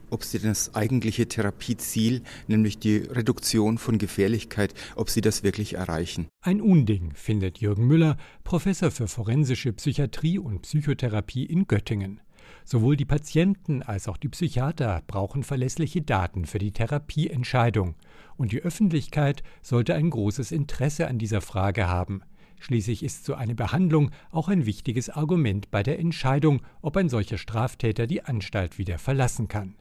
ob 0.09 0.23
sie 0.23 0.39
das 0.39 0.75
eigentliche 0.75 1.27
Therapieziel, 1.27 2.21
nämlich 2.47 2.79
die 2.79 2.97
Reduktion 2.97 3.77
von 3.77 3.97
Gefährlichkeit, 3.97 4.73
ob 4.95 5.09
sie 5.09 5.21
das 5.21 5.43
wirklich 5.43 5.73
erreichen. 5.73 6.27
Ein 6.41 6.61
Unding, 6.61 7.11
findet 7.13 7.59
Jürgen 7.59 7.87
Müller, 7.87 8.17
Professor 8.43 8.91
für 8.91 9.07
forensische 9.07 9.73
Psychiatrie 9.73 10.39
und 10.39 10.61
Psychotherapie 10.61 11.45
in 11.45 11.67
Göttingen. 11.67 12.21
Sowohl 12.63 12.97
die 12.97 13.05
Patienten 13.05 13.81
als 13.81 14.07
auch 14.07 14.17
die 14.17 14.29
Psychiater 14.29 15.01
brauchen 15.07 15.43
verlässliche 15.43 16.01
Daten 16.01 16.45
für 16.45 16.59
die 16.59 16.71
Therapieentscheidung, 16.71 17.95
und 18.35 18.51
die 18.51 18.61
Öffentlichkeit 18.61 19.43
sollte 19.61 19.95
ein 19.95 20.09
großes 20.09 20.51
Interesse 20.51 21.07
an 21.07 21.17
dieser 21.17 21.41
Frage 21.41 21.87
haben. 21.87 22.21
Schließlich 22.59 23.03
ist 23.03 23.25
so 23.25 23.35
eine 23.35 23.55
Behandlung 23.55 24.11
auch 24.31 24.47
ein 24.47 24.65
wichtiges 24.65 25.09
Argument 25.09 25.69
bei 25.71 25.83
der 25.83 25.99
Entscheidung, 25.99 26.61
ob 26.81 26.97
ein 26.97 27.09
solcher 27.09 27.37
Straftäter 27.37 28.07
die 28.07 28.23
Anstalt 28.23 28.77
wieder 28.77 28.97
verlassen 28.97 29.47
kann. 29.47 29.75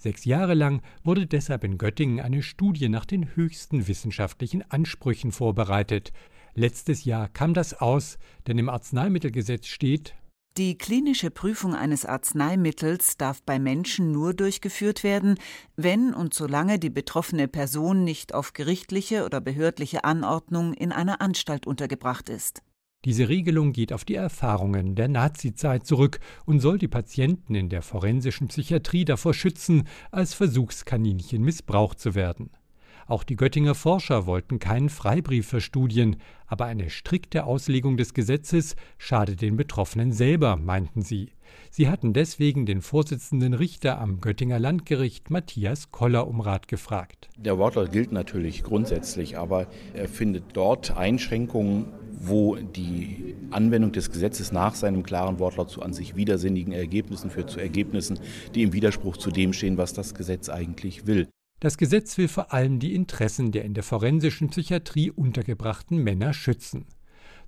Sechs 0.00 0.24
Jahre 0.24 0.54
lang 0.54 0.80
wurde 1.04 1.26
deshalb 1.26 1.62
in 1.62 1.76
Göttingen 1.76 2.20
eine 2.20 2.42
Studie 2.42 2.88
nach 2.88 3.04
den 3.04 3.36
höchsten 3.36 3.86
wissenschaftlichen 3.86 4.64
Ansprüchen 4.70 5.30
vorbereitet. 5.30 6.14
Letztes 6.54 7.04
Jahr 7.04 7.28
kam 7.28 7.52
das 7.52 7.74
aus, 7.74 8.16
denn 8.46 8.56
im 8.56 8.70
Arzneimittelgesetz 8.70 9.66
steht, 9.66 10.14
die 10.56 10.76
klinische 10.76 11.30
Prüfung 11.30 11.74
eines 11.74 12.04
Arzneimittels 12.04 13.16
darf 13.18 13.40
bei 13.42 13.60
Menschen 13.60 14.10
nur 14.10 14.34
durchgeführt 14.34 15.04
werden, 15.04 15.38
wenn 15.76 16.12
und 16.12 16.34
solange 16.34 16.78
die 16.80 16.90
betroffene 16.90 17.46
Person 17.46 18.02
nicht 18.02 18.34
auf 18.34 18.52
gerichtliche 18.52 19.24
oder 19.24 19.40
behördliche 19.40 20.02
Anordnung 20.02 20.74
in 20.74 20.90
einer 20.92 21.20
Anstalt 21.20 21.68
untergebracht 21.68 22.28
ist. 22.28 22.62
Diese 23.06 23.30
Regelung 23.30 23.72
geht 23.72 23.94
auf 23.94 24.04
die 24.04 24.14
Erfahrungen 24.14 24.94
der 24.94 25.08
Nazizeit 25.08 25.86
zurück 25.86 26.20
und 26.44 26.60
soll 26.60 26.76
die 26.76 26.86
Patienten 26.86 27.54
in 27.54 27.70
der 27.70 27.80
forensischen 27.80 28.48
Psychiatrie 28.48 29.06
davor 29.06 29.32
schützen, 29.32 29.84
als 30.10 30.34
Versuchskaninchen 30.34 31.42
missbraucht 31.42 31.98
zu 31.98 32.14
werden. 32.14 32.50
Auch 33.06 33.24
die 33.24 33.36
Göttinger 33.36 33.74
Forscher 33.74 34.26
wollten 34.26 34.58
keinen 34.58 34.90
Freibrief 34.90 35.48
für 35.48 35.62
Studien, 35.62 36.16
aber 36.46 36.66
eine 36.66 36.90
strikte 36.90 37.44
Auslegung 37.44 37.96
des 37.96 38.12
Gesetzes 38.12 38.76
schadet 38.98 39.40
den 39.40 39.56
Betroffenen 39.56 40.12
selber, 40.12 40.56
meinten 40.56 41.00
sie. 41.00 41.32
Sie 41.70 41.88
hatten 41.88 42.12
deswegen 42.12 42.66
den 42.66 42.82
Vorsitzenden 42.82 43.54
Richter 43.54 43.98
am 43.98 44.20
Göttinger 44.20 44.58
Landgericht 44.58 45.30
Matthias 45.30 45.90
Koller 45.90 46.28
um 46.28 46.40
Rat 46.40 46.68
gefragt. 46.68 47.30
Der 47.38 47.58
Wortlaut 47.58 47.92
gilt 47.92 48.12
natürlich 48.12 48.62
grundsätzlich, 48.62 49.38
aber 49.38 49.66
er 49.94 50.06
findet 50.06 50.44
dort 50.52 50.96
Einschränkungen, 50.96 51.86
wo 52.20 52.56
die 52.56 53.34
Anwendung 53.50 53.92
des 53.92 54.10
Gesetzes 54.10 54.52
nach 54.52 54.74
seinem 54.74 55.02
klaren 55.02 55.38
Wortlaut 55.38 55.70
zu 55.70 55.82
an 55.82 55.94
sich 55.94 56.16
widersinnigen 56.16 56.72
Ergebnissen 56.72 57.30
führt, 57.30 57.50
zu 57.50 57.58
Ergebnissen, 57.58 58.20
die 58.54 58.62
im 58.62 58.72
Widerspruch 58.74 59.16
zu 59.16 59.30
dem 59.30 59.54
stehen, 59.54 59.78
was 59.78 59.94
das 59.94 60.14
Gesetz 60.14 60.50
eigentlich 60.50 61.06
will. 61.06 61.28
Das 61.60 61.78
Gesetz 61.78 62.16
will 62.18 62.28
vor 62.28 62.52
allem 62.52 62.78
die 62.78 62.94
Interessen 62.94 63.52
der 63.52 63.64
in 63.64 63.74
der 63.74 63.82
forensischen 63.82 64.50
Psychiatrie 64.50 65.10
untergebrachten 65.10 65.98
Männer 65.98 66.32
schützen. 66.32 66.86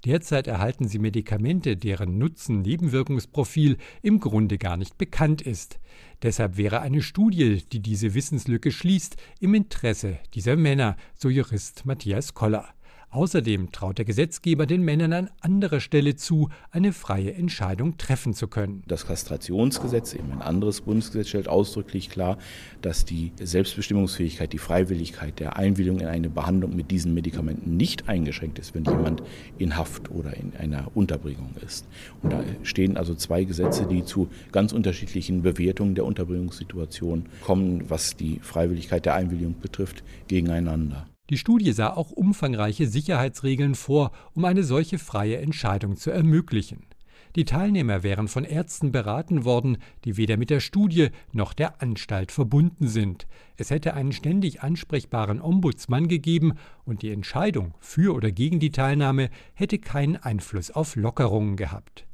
Derzeit 0.05 0.49
erhalten 0.49 0.89
sie 0.89 0.99
Medikamente, 0.99 1.77
deren 1.77 2.19
Nutzen-Nebenwirkungsprofil 2.19 3.77
im 4.03 4.19
Grunde 4.19 4.59
gar 4.59 4.77
nicht 4.77 4.99
bekannt 4.99 5.43
ist. 5.43 5.79
Deshalb 6.23 6.57
wäre 6.57 6.81
eine 6.81 7.03
Studie, 7.03 7.63
die 7.71 7.81
diese 7.81 8.15
Wissenslücke 8.15 8.73
schließt, 8.73 9.17
im 9.39 9.55
Interesse 9.55 10.19
dieser 10.35 10.57
Männer, 10.57 10.97
so 11.15 11.29
Jurist 11.29 11.87
Matthias 11.87 12.35
Koller. 12.35 12.75
Außerdem 13.13 13.73
traut 13.73 13.99
der 13.99 14.07
Gesetzgeber 14.07 14.65
den 14.65 14.81
Männern 14.81 15.13
an 15.13 15.31
anderer 15.43 15.81
Stelle 15.81 16.17
zu, 16.17 16.49
eine 16.71 16.95
freie 16.95 17.35
Entscheidung 17.35 17.99
treffen 17.99 18.33
zu 18.33 18.49
können. 18.49 18.85
Das 18.89 19.07
Kastrationsgesetz, 19.07 20.15
eben 20.15 20.33
ein 20.33 20.41
anderes 20.41 20.81
Bundesgesetz, 20.81 21.29
stellt 21.29 21.47
ausdrücklich 21.47 22.09
klar, 22.09 22.39
dass 22.81 23.05
die 23.05 23.33
Selbstbestimmungsfähigkeit, 23.39 24.51
die 24.55 24.59
Freiwilligkeit 24.59 25.41
der 25.41 25.57
Einwilligung 25.59 26.01
in 26.01 26.07
eine 26.07 26.31
Behandlung 26.31 26.75
mit 26.75 26.91
diesen 26.91 27.13
Medikamenten 27.13 27.77
nicht 27.77 28.09
eingeschränkt 28.09 28.59
ist, 28.59 28.75
wenn 28.75 28.85
jemand 28.85 29.23
in 29.59 29.77
Haft 29.77 30.11
oder 30.11 30.35
in 30.35 30.57
einer 30.57 30.91
Unterbringung 30.95 31.55
ist. 31.67 31.87
Und 32.23 32.33
da 32.33 32.43
stehen 32.63 32.97
also 32.97 33.15
zwei 33.15 33.45
Gesetze, 33.45 33.85
die 33.85 34.07
zu 34.07 34.31
ganz 34.53 34.73
unterschiedlichen 34.73 35.43
Bewertungen 35.43 35.95
der 35.95 36.07
Unterbringungssituation 36.07 37.27
kommen, 37.43 37.91
was 37.91 38.17
die 38.17 38.39
Freiwilligkeit 38.41 39.05
der 39.05 39.17
Einwilligung 39.17 39.57
betrifft, 39.61 40.03
gegeneinander. 40.29 41.07
Die 41.33 41.39
Studie 41.39 41.73
sah 41.73 41.95
auch 41.95 42.11
umfangreiche 42.11 42.87
Sicherheitsregeln 42.87 43.75
vor, 43.75 44.13
um 44.35 44.45
eine 44.45 44.65
solche 44.65 44.99
freie 44.99 45.39
Entscheidung 45.39 45.97
zu 45.97 46.11
ermöglichen. 46.11 46.85
Die 47.37 47.47
Teilnehmer 47.47 48.03
wären 48.03 48.29
von 48.29 48.45
Ärzten 48.45 48.93
beraten 48.93 49.47
worden, 49.47 49.79
die 50.05 50.19
weder 50.19 50.37
mit 50.37 50.51
der 50.51 50.61
Studie 50.61 51.09
noch 51.33 51.55
der 51.55 51.81
Anstalt 51.81 52.33
verbunden 52.33 52.87
sind. 52.87 53.27
Es 53.57 53.71
hätte 53.71 53.95
einen 53.95 54.13
ständig 54.13 54.63
ansprechbaren 54.63 55.41
Ombudsmann 55.41 56.07
gegeben 56.07 56.53
und 56.85 57.01
die 57.01 57.11
Entscheidung 57.11 57.73
für 57.81 58.15
oder 58.15 58.31
gegen 58.31 58.61
die 58.61 58.71
Teilnahme 58.71 59.31
hätte 59.55 59.79
keinen 59.79 60.17
Einfluss 60.17 60.71
auf 60.71 60.97
Lockerungen 60.97 61.57
gehabt. 61.57 62.05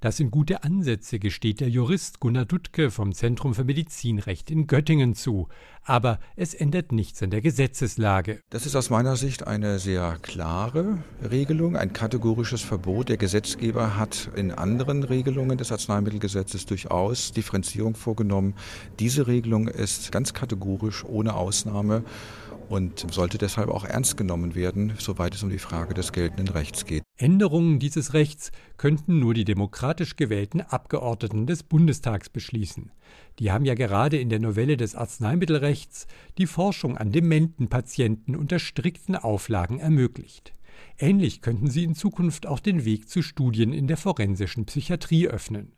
Das 0.00 0.16
sind 0.16 0.30
gute 0.30 0.62
Ansätze, 0.62 1.18
gesteht 1.18 1.58
der 1.58 1.68
Jurist 1.68 2.20
Gunnar 2.20 2.44
Duttke 2.44 2.92
vom 2.92 3.12
Zentrum 3.14 3.52
für 3.52 3.64
Medizinrecht 3.64 4.48
in 4.48 4.68
Göttingen 4.68 5.16
zu. 5.16 5.48
Aber 5.82 6.20
es 6.36 6.54
ändert 6.54 6.92
nichts 6.92 7.20
an 7.20 7.30
der 7.30 7.40
Gesetzeslage. 7.40 8.40
Das 8.50 8.64
ist 8.64 8.76
aus 8.76 8.90
meiner 8.90 9.16
Sicht 9.16 9.48
eine 9.48 9.80
sehr 9.80 10.16
klare 10.22 10.98
Regelung, 11.28 11.76
ein 11.76 11.92
kategorisches 11.92 12.62
Verbot. 12.62 13.08
Der 13.08 13.16
Gesetzgeber 13.16 13.96
hat 13.96 14.30
in 14.36 14.52
anderen 14.52 15.02
Regelungen 15.02 15.58
des 15.58 15.72
Arzneimittelgesetzes 15.72 16.66
durchaus 16.66 17.32
Differenzierung 17.32 17.96
vorgenommen. 17.96 18.54
Diese 19.00 19.26
Regelung 19.26 19.66
ist 19.66 20.12
ganz 20.12 20.32
kategorisch 20.32 21.04
ohne 21.04 21.34
Ausnahme 21.34 22.04
und 22.68 23.12
sollte 23.12 23.38
deshalb 23.38 23.68
auch 23.68 23.84
ernst 23.84 24.16
genommen 24.16 24.54
werden, 24.54 24.92
soweit 24.98 25.34
es 25.34 25.42
um 25.42 25.50
die 25.50 25.58
Frage 25.58 25.94
des 25.94 26.12
geltenden 26.12 26.48
Rechts 26.48 26.84
geht. 26.84 27.02
Änderungen 27.16 27.78
dieses 27.78 28.14
Rechts 28.14 28.52
könnten 28.76 29.18
nur 29.18 29.34
die 29.34 29.44
demokratisch 29.44 30.16
gewählten 30.16 30.60
Abgeordneten 30.60 31.46
des 31.46 31.62
Bundestags 31.62 32.28
beschließen. 32.28 32.92
Die 33.38 33.50
haben 33.50 33.64
ja 33.64 33.74
gerade 33.74 34.18
in 34.18 34.28
der 34.28 34.40
Novelle 34.40 34.76
des 34.76 34.94
Arzneimittelrechts 34.94 36.06
die 36.38 36.46
Forschung 36.46 36.96
an 36.96 37.12
dementen 37.12 37.68
Patienten 37.68 38.36
unter 38.36 38.58
strikten 38.58 39.16
Auflagen 39.16 39.78
ermöglicht. 39.78 40.52
Ähnlich 40.98 41.42
könnten 41.42 41.70
sie 41.70 41.84
in 41.84 41.94
Zukunft 41.94 42.46
auch 42.46 42.60
den 42.60 42.84
Weg 42.84 43.08
zu 43.08 43.22
Studien 43.22 43.72
in 43.72 43.86
der 43.86 43.96
forensischen 43.96 44.66
Psychiatrie 44.66 45.28
öffnen. 45.28 45.72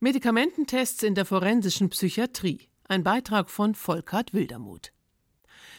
Medikamententests 0.00 1.02
in 1.02 1.14
der 1.14 1.24
forensischen 1.24 1.88
Psychiatrie. 1.90 2.68
Ein 2.88 3.02
Beitrag 3.02 3.50
von 3.50 3.74
Volkart 3.74 4.34
Wildermuth. 4.34 4.92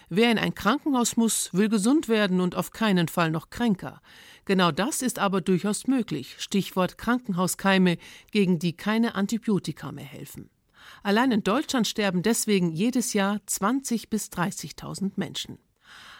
Wer 0.09 0.31
in 0.31 0.37
ein 0.37 0.55
Krankenhaus 0.55 1.17
muss, 1.17 1.53
will 1.53 1.67
gesund 1.67 2.07
werden 2.07 2.39
und 2.39 2.55
auf 2.55 2.71
keinen 2.71 3.09
Fall 3.09 3.29
noch 3.29 3.49
kränker. 3.49 4.01
Genau 4.45 4.71
das 4.71 5.01
ist 5.01 5.19
aber 5.19 5.41
durchaus 5.41 5.87
möglich. 5.87 6.35
Stichwort 6.39 6.97
Krankenhauskeime, 6.97 7.97
gegen 8.31 8.59
die 8.59 8.71
keine 8.71 9.15
Antibiotika 9.15 9.91
mehr 9.91 10.05
helfen. 10.05 10.49
Allein 11.03 11.33
in 11.33 11.43
Deutschland 11.43 11.87
sterben 11.87 12.21
deswegen 12.21 12.71
jedes 12.71 13.11
Jahr 13.13 13.41
20.000 13.47 14.09
bis 14.09 14.27
30.000 14.27 15.11
Menschen. 15.17 15.59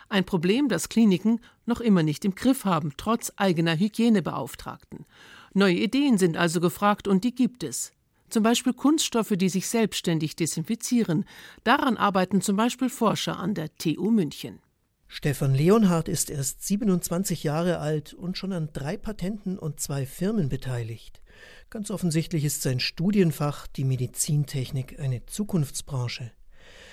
Ein 0.10 0.26
Problem, 0.26 0.68
das 0.68 0.90
Kliniken 0.90 1.40
noch 1.66 1.80
immer 1.80 2.04
nicht 2.04 2.26
im 2.26 2.36
Griff 2.36 2.66
haben, 2.66 2.94
trotz 2.98 3.32
eigener 3.38 3.78
Hygienebeauftragten. 3.78 5.06
Neue 5.54 5.76
Ideen 5.76 6.18
sind 6.18 6.38
also 6.38 6.60
gefragt 6.60 7.08
und 7.08 7.24
die 7.24 7.36
gibt 7.36 7.64
es. 7.64 7.94
Zum 8.30 8.44
Beispiel 8.44 8.74
Kunststoffe, 8.74 9.34
die 9.36 9.50
sich 9.50 9.68
selbstständig 9.68 10.36
desinfizieren. 10.36 11.26
Daran 11.64 11.98
arbeiten 11.98 12.42
zum 12.42 12.58
Beispiel 12.58 12.90
Forscher 12.90 13.38
an 13.40 13.54
der 13.54 13.74
TU 13.76 14.12
München. 14.12 14.60
Stefan 15.08 15.56
Leonhardt 15.56 16.10
ist 16.10 16.30
erst 16.30 16.68
27 16.68 17.44
Jahre 17.44 17.80
alt 17.80 18.14
und 18.14 18.38
schon 18.38 18.52
an 18.52 18.70
drei 18.74 18.98
Patenten 18.98 19.58
und 19.58 19.80
zwei 19.80 20.06
Firmen 20.06 20.50
beteiligt. 20.50 21.22
Ganz 21.70 21.92
offensichtlich 21.92 22.44
ist 22.44 22.62
sein 22.62 22.82
Studienfach, 22.82 23.68
die 23.68 23.86
Medizintechnik, 23.86 25.00
eine 25.00 25.26
Zukunftsbranche. 25.26 26.32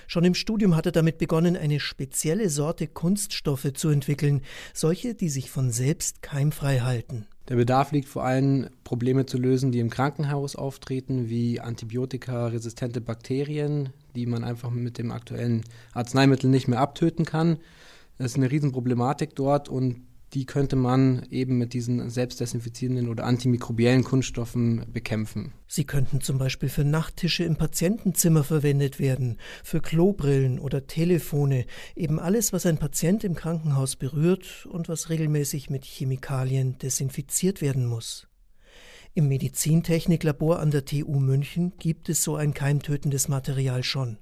Schon 0.06 0.24
im 0.24 0.34
Studium 0.34 0.76
hat 0.76 0.86
er 0.86 0.92
damit 0.92 1.18
begonnen, 1.18 1.56
eine 1.56 1.80
spezielle 1.80 2.50
Sorte 2.50 2.86
Kunststoffe 2.86 3.72
zu 3.74 3.88
entwickeln, 3.88 4.42
solche, 4.72 5.14
die 5.14 5.28
sich 5.28 5.50
von 5.50 5.70
selbst 5.70 6.22
keimfrei 6.22 6.80
halten. 6.80 7.26
Der 7.48 7.56
Bedarf 7.56 7.92
liegt 7.92 8.08
vor 8.08 8.24
allem, 8.24 8.68
Probleme 8.84 9.26
zu 9.26 9.36
lösen, 9.36 9.70
die 9.70 9.80
im 9.80 9.90
Krankenhaus 9.90 10.56
auftreten, 10.56 11.28
wie 11.28 11.60
antibiotikaresistente 11.60 13.02
Bakterien, 13.02 13.90
die 14.16 14.24
man 14.24 14.44
einfach 14.44 14.70
mit 14.70 14.96
dem 14.96 15.10
aktuellen 15.10 15.62
Arzneimittel 15.92 16.48
nicht 16.48 16.68
mehr 16.68 16.80
abtöten 16.80 17.26
kann. 17.26 17.58
Das 18.16 18.32
ist 18.32 18.36
eine 18.36 18.50
Riesenproblematik 18.50 19.34
dort 19.34 19.68
und 19.68 20.00
die 20.34 20.46
könnte 20.46 20.76
man 20.76 21.24
eben 21.30 21.58
mit 21.58 21.72
diesen 21.72 22.10
selbstdesinfizierenden 22.10 23.08
oder 23.08 23.24
antimikrobiellen 23.24 24.02
Kunststoffen 24.02 24.84
bekämpfen. 24.92 25.52
Sie 25.68 25.84
könnten 25.84 26.20
zum 26.20 26.38
Beispiel 26.38 26.68
für 26.68 26.84
Nachttische 26.84 27.44
im 27.44 27.56
Patientenzimmer 27.56 28.42
verwendet 28.42 28.98
werden, 28.98 29.38
für 29.62 29.80
Klobrillen 29.80 30.58
oder 30.58 30.86
Telefone, 30.86 31.66
eben 31.94 32.18
alles, 32.18 32.52
was 32.52 32.66
ein 32.66 32.78
Patient 32.78 33.24
im 33.24 33.34
Krankenhaus 33.34 33.96
berührt 33.96 34.66
und 34.66 34.88
was 34.88 35.08
regelmäßig 35.08 35.70
mit 35.70 35.84
Chemikalien 35.84 36.78
desinfiziert 36.78 37.60
werden 37.60 37.86
muss. 37.86 38.26
Im 39.16 39.28
Medizintechniklabor 39.28 40.58
an 40.58 40.72
der 40.72 40.84
TU 40.84 41.20
München 41.20 41.72
gibt 41.78 42.08
es 42.08 42.24
so 42.24 42.34
ein 42.34 42.52
keimtötendes 42.52 43.28
Material 43.28 43.84
schon. 43.84 44.18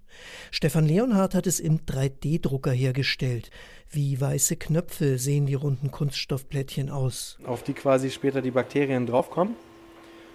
Stefan 0.50 0.84
Leonhardt 0.84 1.34
hat 1.34 1.46
es 1.46 1.61
im 1.61 1.87
3D-Drucker 1.87 2.72
hergestellt. 2.72 3.50
Wie 3.88 4.20
weiße 4.20 4.56
Knöpfe 4.56 5.16
sehen 5.16 5.46
die 5.46 5.54
runden 5.54 5.90
Kunststoffplättchen 5.90 6.90
aus. 6.90 7.38
Auf 7.46 7.62
die 7.62 7.72
quasi 7.72 8.11
später 8.11 8.42
die 8.42 8.50
Bakterien 8.50 9.06
draufkommen. 9.06 9.56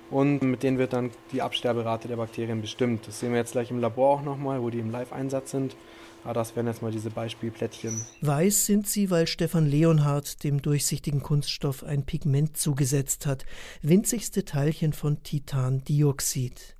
Und 0.09 0.41
mit 0.41 0.63
denen 0.63 0.79
wird 0.79 0.93
dann 0.93 1.11
die 1.31 1.43
Absterberate 1.43 2.07
der 2.07 2.15
Bakterien 2.15 2.59
bestimmt. 2.59 3.07
Das 3.07 3.19
sehen 3.19 3.33
wir 3.33 3.39
jetzt 3.39 3.51
gleich 3.51 3.69
im 3.69 3.79
Labor 3.79 4.15
auch 4.15 4.23
nochmal, 4.23 4.63
wo 4.63 4.71
die 4.71 4.79
im 4.79 4.89
Live-Einsatz 4.89 5.51
sind. 5.51 5.75
Aber 6.23 6.33
das 6.33 6.55
wären 6.55 6.67
jetzt 6.67 6.81
mal 6.81 6.91
diese 6.91 7.09
Beispielplättchen. 7.09 8.05
Weiß 8.21 8.65
sind 8.65 8.87
sie, 8.87 9.09
weil 9.09 9.27
Stefan 9.27 9.65
Leonhardt 9.65 10.43
dem 10.43 10.61
durchsichtigen 10.61 11.21
Kunststoff 11.21 11.83
ein 11.83 12.05
Pigment 12.05 12.57
zugesetzt 12.57 13.25
hat. 13.25 13.45
Winzigste 13.81 14.43
Teilchen 14.43 14.93
von 14.93 15.23
Titandioxid. 15.23 16.75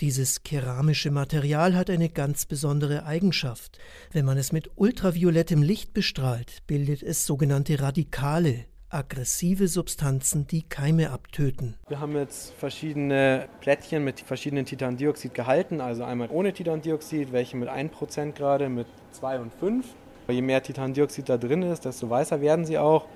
Dieses 0.00 0.44
keramische 0.44 1.10
Material 1.10 1.74
hat 1.74 1.90
eine 1.90 2.08
ganz 2.08 2.46
besondere 2.46 3.04
Eigenschaft. 3.04 3.78
Wenn 4.12 4.24
man 4.24 4.38
es 4.38 4.52
mit 4.52 4.70
ultraviolettem 4.76 5.60
Licht 5.60 5.92
bestrahlt, 5.92 6.62
bildet 6.66 7.02
es 7.02 7.26
sogenannte 7.26 7.80
Radikale, 7.80 8.66
aggressive 8.90 9.68
Substanzen, 9.68 10.46
die 10.46 10.62
Keime 10.62 11.10
abtöten. 11.10 11.74
Wir 11.88 12.00
haben 12.00 12.16
jetzt 12.16 12.54
verschiedene 12.54 13.46
Plättchen 13.60 14.02
mit 14.02 14.20
verschiedenen 14.20 14.64
Titandioxid 14.64 15.34
gehalten, 15.34 15.80
also 15.80 16.04
einmal 16.04 16.28
ohne 16.30 16.54
Titandioxid, 16.54 17.32
welche 17.32 17.56
mit 17.56 17.68
1% 17.68 18.32
gerade, 18.32 18.68
mit 18.70 18.86
2 19.12 19.40
und 19.40 19.52
5. 19.52 19.86
Je 20.28 20.42
mehr 20.42 20.62
Titandioxid 20.62 21.28
da 21.28 21.36
drin 21.36 21.62
ist, 21.62 21.84
desto 21.84 22.08
weißer 22.08 22.40
werden 22.40 22.64
sie 22.64 22.78
auch. 22.78 23.06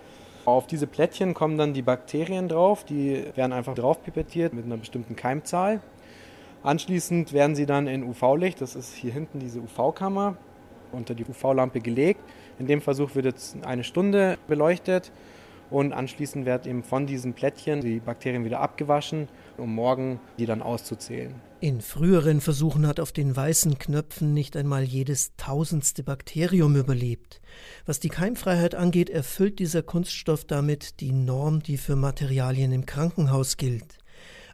Auf 0.44 0.66
diese 0.66 0.86
Plättchen 0.86 1.34
kommen 1.34 1.56
dann 1.56 1.72
die 1.72 1.82
Bakterien 1.82 2.48
drauf, 2.48 2.84
die 2.84 3.24
werden 3.34 3.52
einfach 3.52 3.74
drauf 3.74 4.02
pipettiert 4.02 4.52
mit 4.52 4.66
einer 4.66 4.76
bestimmten 4.76 5.16
Keimzahl. 5.16 5.80
Anschließend 6.62 7.32
werden 7.32 7.56
sie 7.56 7.66
dann 7.66 7.86
in 7.86 8.04
UV-Licht, 8.04 8.60
das 8.60 8.76
ist 8.76 8.94
hier 8.94 9.12
hinten 9.12 9.40
diese 9.40 9.60
UV-Kammer, 9.60 10.36
unter 10.90 11.14
die 11.14 11.24
UV-Lampe 11.24 11.80
gelegt. 11.80 12.20
In 12.58 12.66
dem 12.66 12.82
Versuch 12.82 13.14
wird 13.14 13.24
jetzt 13.24 13.56
eine 13.64 13.84
Stunde 13.84 14.36
beleuchtet 14.48 15.12
und 15.72 15.92
anschließend 15.92 16.46
wird 16.46 16.66
eben 16.66 16.82
von 16.82 17.06
diesen 17.06 17.32
Plättchen 17.34 17.80
die 17.80 18.00
Bakterien 18.00 18.44
wieder 18.44 18.60
abgewaschen, 18.60 19.28
um 19.56 19.74
morgen 19.74 20.20
die 20.38 20.46
dann 20.46 20.62
auszuzählen. 20.62 21.34
In 21.60 21.80
früheren 21.80 22.40
Versuchen 22.40 22.86
hat 22.86 22.98
auf 22.98 23.12
den 23.12 23.36
weißen 23.36 23.78
Knöpfen 23.78 24.34
nicht 24.34 24.56
einmal 24.56 24.82
jedes 24.82 25.36
tausendste 25.36 26.02
Bakterium 26.02 26.76
überlebt. 26.76 27.40
Was 27.86 28.00
die 28.00 28.08
Keimfreiheit 28.08 28.74
angeht, 28.74 29.10
erfüllt 29.10 29.60
dieser 29.60 29.82
Kunststoff 29.82 30.44
damit 30.44 31.00
die 31.00 31.12
Norm, 31.12 31.62
die 31.62 31.76
für 31.76 31.94
Materialien 31.94 32.72
im 32.72 32.84
Krankenhaus 32.84 33.56
gilt. 33.56 34.01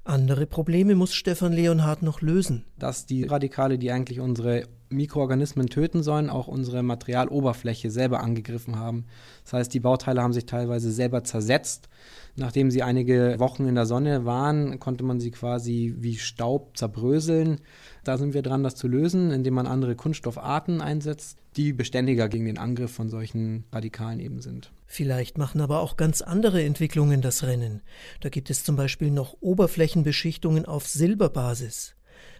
Andere 0.08 0.46
Probleme 0.46 0.94
muss 0.94 1.12
Stefan 1.12 1.52
Leonhardt 1.52 2.02
noch 2.02 2.22
lösen. 2.22 2.64
Dass 2.78 3.04
die 3.04 3.24
Radikale, 3.24 3.76
die 3.76 3.92
eigentlich 3.92 4.20
unsere 4.20 4.62
Mikroorganismen 4.88 5.66
töten 5.66 6.02
sollen, 6.02 6.30
auch 6.30 6.48
unsere 6.48 6.82
Materialoberfläche 6.82 7.90
selber 7.90 8.20
angegriffen 8.20 8.78
haben. 8.78 9.04
Das 9.44 9.52
heißt, 9.52 9.74
die 9.74 9.80
Bauteile 9.80 10.22
haben 10.22 10.32
sich 10.32 10.46
teilweise 10.46 10.92
selber 10.92 11.24
zersetzt. 11.24 11.90
Nachdem 12.36 12.70
sie 12.70 12.82
einige 12.82 13.34
Wochen 13.38 13.66
in 13.66 13.74
der 13.74 13.84
Sonne 13.84 14.24
waren, 14.24 14.78
konnte 14.78 15.04
man 15.04 15.20
sie 15.20 15.30
quasi 15.30 15.94
wie 15.98 16.16
Staub 16.16 16.74
zerbröseln. 16.78 17.60
Da 18.02 18.16
sind 18.16 18.32
wir 18.32 18.40
dran, 18.40 18.62
das 18.62 18.76
zu 18.76 18.88
lösen, 18.88 19.30
indem 19.30 19.52
man 19.52 19.66
andere 19.66 19.94
Kunststoffarten 19.94 20.80
einsetzt, 20.80 21.36
die 21.56 21.74
beständiger 21.74 22.30
gegen 22.30 22.46
den 22.46 22.56
Angriff 22.56 22.92
von 22.92 23.10
solchen 23.10 23.64
Radikalen 23.72 24.20
eben 24.20 24.40
sind. 24.40 24.70
Vielleicht 24.90 25.36
machen 25.36 25.60
aber 25.60 25.80
auch 25.80 25.98
ganz 25.98 26.22
andere 26.22 26.64
Entwicklungen 26.64 27.20
das 27.20 27.44
Rennen. 27.44 27.82
Da 28.20 28.30
gibt 28.30 28.48
es 28.48 28.64
zum 28.64 28.74
Beispiel 28.74 29.10
noch 29.10 29.36
Oberflächenbeschichtungen 29.40 30.64
auf 30.64 30.88
Silberbasis. 30.88 31.94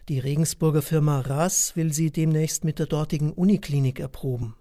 Die 0.09 0.17
Regensburger 0.17 0.81
Firma 0.81 1.21
RAS 1.21 1.75
will 1.75 1.93
sie 1.93 2.11
demnächst 2.11 2.65
mit 2.65 2.79
der 2.79 2.87
dortigen 2.87 3.31
Uniklinik 3.31 3.99
erproben. 3.99 4.55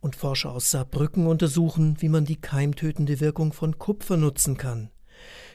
Und 0.00 0.16
Forscher 0.16 0.50
aus 0.50 0.72
Saarbrücken 0.72 1.28
untersuchen, 1.28 1.96
wie 2.00 2.08
man 2.08 2.24
die 2.24 2.40
keimtötende 2.40 3.20
Wirkung 3.20 3.52
von 3.52 3.78
Kupfer 3.78 4.16
nutzen 4.16 4.56
kann. 4.56 4.90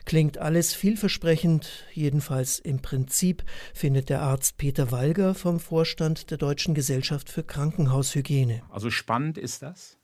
Klingt 0.05 0.37
alles 0.37 0.73
vielversprechend, 0.73 1.85
jedenfalls 1.91 2.59
im 2.59 2.81
Prinzip, 2.81 3.43
findet 3.73 4.09
der 4.09 4.21
Arzt 4.21 4.57
Peter 4.57 4.91
Walger 4.91 5.35
vom 5.35 5.59
Vorstand 5.59 6.31
der 6.31 6.37
Deutschen 6.37 6.73
Gesellschaft 6.73 7.29
für 7.29 7.43
Krankenhaushygiene. 7.43 8.61
Also 8.69 8.91
spannend 8.91 9.37
ist 9.37 9.61
das. 9.61 9.97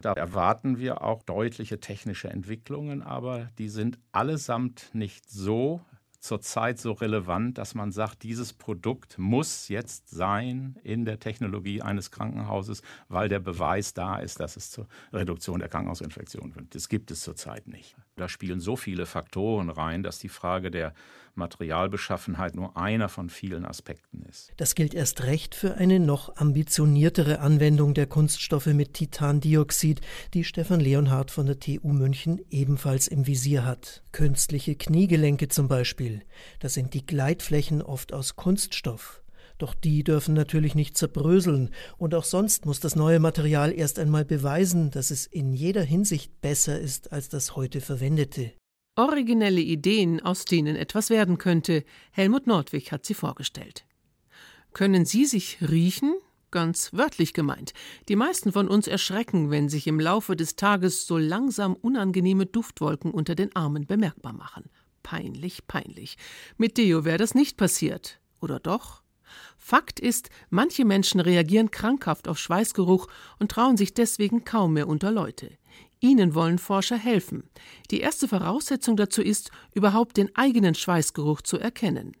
Da 0.00 0.12
erwarten 0.12 0.78
wir 0.78 1.02
auch 1.02 1.22
deutliche 1.22 1.80
technische 1.80 2.28
Entwicklungen, 2.30 3.02
aber 3.02 3.50
die 3.58 3.68
sind 3.68 3.98
allesamt 4.12 4.90
nicht 4.94 5.28
so 5.30 5.82
zurzeit 6.20 6.78
so 6.78 6.92
relevant, 6.92 7.58
dass 7.58 7.74
man 7.74 7.92
sagt, 7.92 8.22
dieses 8.22 8.52
Produkt 8.52 9.18
muss 9.18 9.68
jetzt 9.68 10.10
sein 10.10 10.78
in 10.82 11.04
der 11.04 11.18
Technologie 11.18 11.82
eines 11.82 12.10
Krankenhauses, 12.10 12.82
weil 13.08 13.28
der 13.28 13.40
Beweis 13.40 13.94
da 13.94 14.18
ist, 14.18 14.38
dass 14.38 14.56
es 14.56 14.70
zur 14.70 14.86
Reduktion 15.12 15.60
der 15.60 15.68
Krankenhausinfektion 15.68 16.52
führt. 16.52 16.74
Das 16.74 16.88
gibt 16.88 17.10
es 17.10 17.22
zurzeit 17.22 17.66
nicht. 17.66 17.96
Da 18.20 18.28
spielen 18.28 18.60
so 18.60 18.76
viele 18.76 19.06
Faktoren 19.06 19.70
rein, 19.70 20.02
dass 20.02 20.18
die 20.18 20.28
Frage 20.28 20.70
der 20.70 20.92
Materialbeschaffenheit 21.36 22.54
nur 22.54 22.76
einer 22.76 23.08
von 23.08 23.30
vielen 23.30 23.64
Aspekten 23.64 24.26
ist. 24.28 24.52
Das 24.58 24.74
gilt 24.74 24.92
erst 24.92 25.22
recht 25.22 25.54
für 25.54 25.76
eine 25.76 25.98
noch 25.98 26.36
ambitioniertere 26.36 27.40
Anwendung 27.40 27.94
der 27.94 28.06
Kunststoffe 28.06 28.66
mit 28.66 28.92
Titandioxid, 28.92 30.02
die 30.34 30.44
Stefan 30.44 30.80
Leonhardt 30.80 31.30
von 31.30 31.46
der 31.46 31.58
TU 31.58 31.94
München 31.94 32.42
ebenfalls 32.50 33.08
im 33.08 33.26
Visier 33.26 33.64
hat. 33.64 34.02
Künstliche 34.12 34.74
Kniegelenke 34.76 35.48
zum 35.48 35.66
Beispiel. 35.66 36.20
Da 36.58 36.68
sind 36.68 36.92
die 36.92 37.06
Gleitflächen 37.06 37.80
oft 37.80 38.12
aus 38.12 38.36
Kunststoff. 38.36 39.22
Doch 39.60 39.74
die 39.74 40.02
dürfen 40.04 40.32
natürlich 40.32 40.74
nicht 40.74 40.96
zerbröseln, 40.96 41.68
und 41.98 42.14
auch 42.14 42.24
sonst 42.24 42.64
muss 42.64 42.80
das 42.80 42.96
neue 42.96 43.20
Material 43.20 43.72
erst 43.72 43.98
einmal 43.98 44.24
beweisen, 44.24 44.90
dass 44.90 45.10
es 45.10 45.26
in 45.26 45.52
jeder 45.52 45.82
Hinsicht 45.82 46.40
besser 46.40 46.80
ist 46.80 47.12
als 47.12 47.28
das 47.28 47.56
heute 47.56 47.82
verwendete. 47.82 48.52
Originelle 48.96 49.60
Ideen, 49.60 50.20
aus 50.22 50.46
denen 50.46 50.76
etwas 50.76 51.10
werden 51.10 51.36
könnte. 51.36 51.84
Helmut 52.10 52.46
Nordwig 52.46 52.90
hat 52.90 53.04
sie 53.04 53.12
vorgestellt. 53.12 53.84
Können 54.72 55.04
Sie 55.04 55.26
sich 55.26 55.58
riechen? 55.60 56.14
Ganz 56.50 56.94
wörtlich 56.94 57.34
gemeint. 57.34 57.74
Die 58.08 58.16
meisten 58.16 58.52
von 58.52 58.66
uns 58.66 58.88
erschrecken, 58.88 59.50
wenn 59.50 59.68
sich 59.68 59.86
im 59.86 60.00
Laufe 60.00 60.36
des 60.36 60.56
Tages 60.56 61.06
so 61.06 61.18
langsam 61.18 61.74
unangenehme 61.74 62.46
Duftwolken 62.46 63.10
unter 63.10 63.34
den 63.34 63.54
Armen 63.54 63.86
bemerkbar 63.86 64.32
machen. 64.32 64.70
Peinlich, 65.02 65.66
peinlich. 65.66 66.16
Mit 66.56 66.78
Deo 66.78 67.04
wäre 67.04 67.18
das 67.18 67.34
nicht 67.34 67.58
passiert. 67.58 68.20
Oder 68.40 68.58
doch? 68.58 69.02
Fakt 69.58 70.00
ist, 70.00 70.30
manche 70.48 70.84
Menschen 70.84 71.20
reagieren 71.20 71.70
krankhaft 71.70 72.28
auf 72.28 72.38
Schweißgeruch 72.38 73.06
und 73.38 73.50
trauen 73.50 73.76
sich 73.76 73.94
deswegen 73.94 74.44
kaum 74.44 74.74
mehr 74.74 74.88
unter 74.88 75.10
Leute. 75.10 75.50
Ihnen 76.00 76.34
wollen 76.34 76.58
Forscher 76.58 76.96
helfen. 76.96 77.50
Die 77.90 78.00
erste 78.00 78.26
Voraussetzung 78.26 78.96
dazu 78.96 79.22
ist, 79.22 79.50
überhaupt 79.74 80.16
den 80.16 80.34
eigenen 80.34 80.74
Schweißgeruch 80.74 81.42
zu 81.42 81.58
erkennen. 81.58 82.12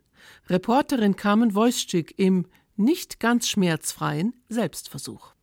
Reporterin 0.48 1.16
Carmen 1.16 1.54
Wojcik 1.54 2.14
im 2.18 2.46
nicht 2.76 3.20
ganz 3.20 3.48
schmerzfreien 3.48 4.34
Selbstversuch. 4.48 5.34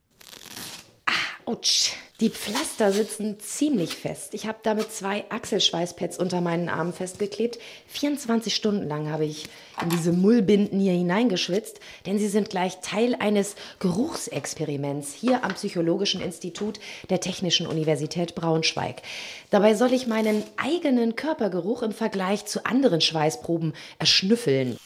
Autsch, 1.47 1.93
die 2.19 2.29
Pflaster 2.29 2.91
sitzen 2.91 3.39
ziemlich 3.39 3.95
fest. 3.95 4.33
Ich 4.33 4.47
habe 4.47 4.57
damit 4.63 4.91
zwei 4.91 5.23
Achselschweißpads 5.29 6.19
unter 6.19 6.41
meinen 6.41 6.67
Armen 6.67 6.91
festgeklebt. 6.91 7.57
24 7.87 8.53
Stunden 8.53 8.85
lang 8.89 9.09
habe 9.09 9.23
ich 9.23 9.45
in 9.81 9.89
diese 9.89 10.11
Mullbinden 10.11 10.77
hier 10.77 10.91
hineingeschwitzt, 10.91 11.79
denn 12.05 12.19
sie 12.19 12.27
sind 12.27 12.49
gleich 12.49 12.81
Teil 12.81 13.15
eines 13.15 13.55
Geruchsexperiments 13.79 15.13
hier 15.13 15.45
am 15.45 15.53
Psychologischen 15.53 16.19
Institut 16.19 16.81
der 17.09 17.21
Technischen 17.21 17.65
Universität 17.65 18.35
Braunschweig. 18.35 19.01
Dabei 19.49 19.73
soll 19.73 19.93
ich 19.93 20.05
meinen 20.05 20.43
eigenen 20.57 21.15
Körpergeruch 21.15 21.81
im 21.81 21.93
Vergleich 21.93 22.45
zu 22.45 22.65
anderen 22.65 22.99
Schweißproben 22.99 23.73
erschnüffeln. 23.99 24.77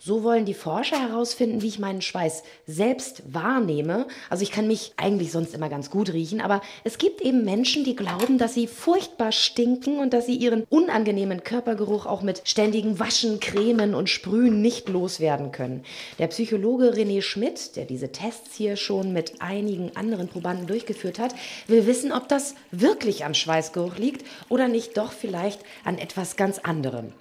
So 0.00 0.22
wollen 0.22 0.44
die 0.44 0.54
Forscher 0.54 1.00
herausfinden, 1.00 1.60
wie 1.60 1.66
ich 1.66 1.80
meinen 1.80 2.02
Schweiß 2.02 2.44
selbst 2.68 3.34
wahrnehme. 3.34 4.06
Also 4.30 4.44
ich 4.44 4.52
kann 4.52 4.68
mich 4.68 4.92
eigentlich 4.96 5.32
sonst 5.32 5.54
immer 5.54 5.68
ganz 5.68 5.90
gut 5.90 6.12
riechen, 6.12 6.40
aber 6.40 6.62
es 6.84 6.98
gibt 6.98 7.20
eben 7.20 7.44
Menschen, 7.44 7.82
die 7.82 7.96
glauben, 7.96 8.38
dass 8.38 8.54
sie 8.54 8.68
furchtbar 8.68 9.32
stinken 9.32 9.98
und 9.98 10.12
dass 10.12 10.26
sie 10.26 10.36
ihren 10.36 10.62
unangenehmen 10.70 11.42
Körpergeruch 11.42 12.06
auch 12.06 12.22
mit 12.22 12.42
ständigen 12.44 13.00
Waschen, 13.00 13.40
Cremen 13.40 13.96
und 13.96 14.08
Sprühen 14.08 14.62
nicht 14.62 14.88
loswerden 14.88 15.50
können. 15.50 15.82
Der 16.20 16.28
Psychologe 16.28 16.92
René 16.94 17.20
Schmidt, 17.20 17.74
der 17.74 17.84
diese 17.84 18.12
Tests 18.12 18.54
hier 18.54 18.76
schon 18.76 19.12
mit 19.12 19.42
einigen 19.42 19.96
anderen 19.96 20.28
Probanden 20.28 20.68
durchgeführt 20.68 21.18
hat, 21.18 21.34
will 21.66 21.88
wissen, 21.88 22.12
ob 22.12 22.28
das 22.28 22.54
wirklich 22.70 23.24
am 23.24 23.34
Schweißgeruch 23.34 23.96
liegt 23.96 24.24
oder 24.48 24.68
nicht 24.68 24.96
doch 24.96 25.10
vielleicht 25.10 25.60
an 25.84 25.98
etwas 25.98 26.36
ganz 26.36 26.60
anderem. 26.60 27.12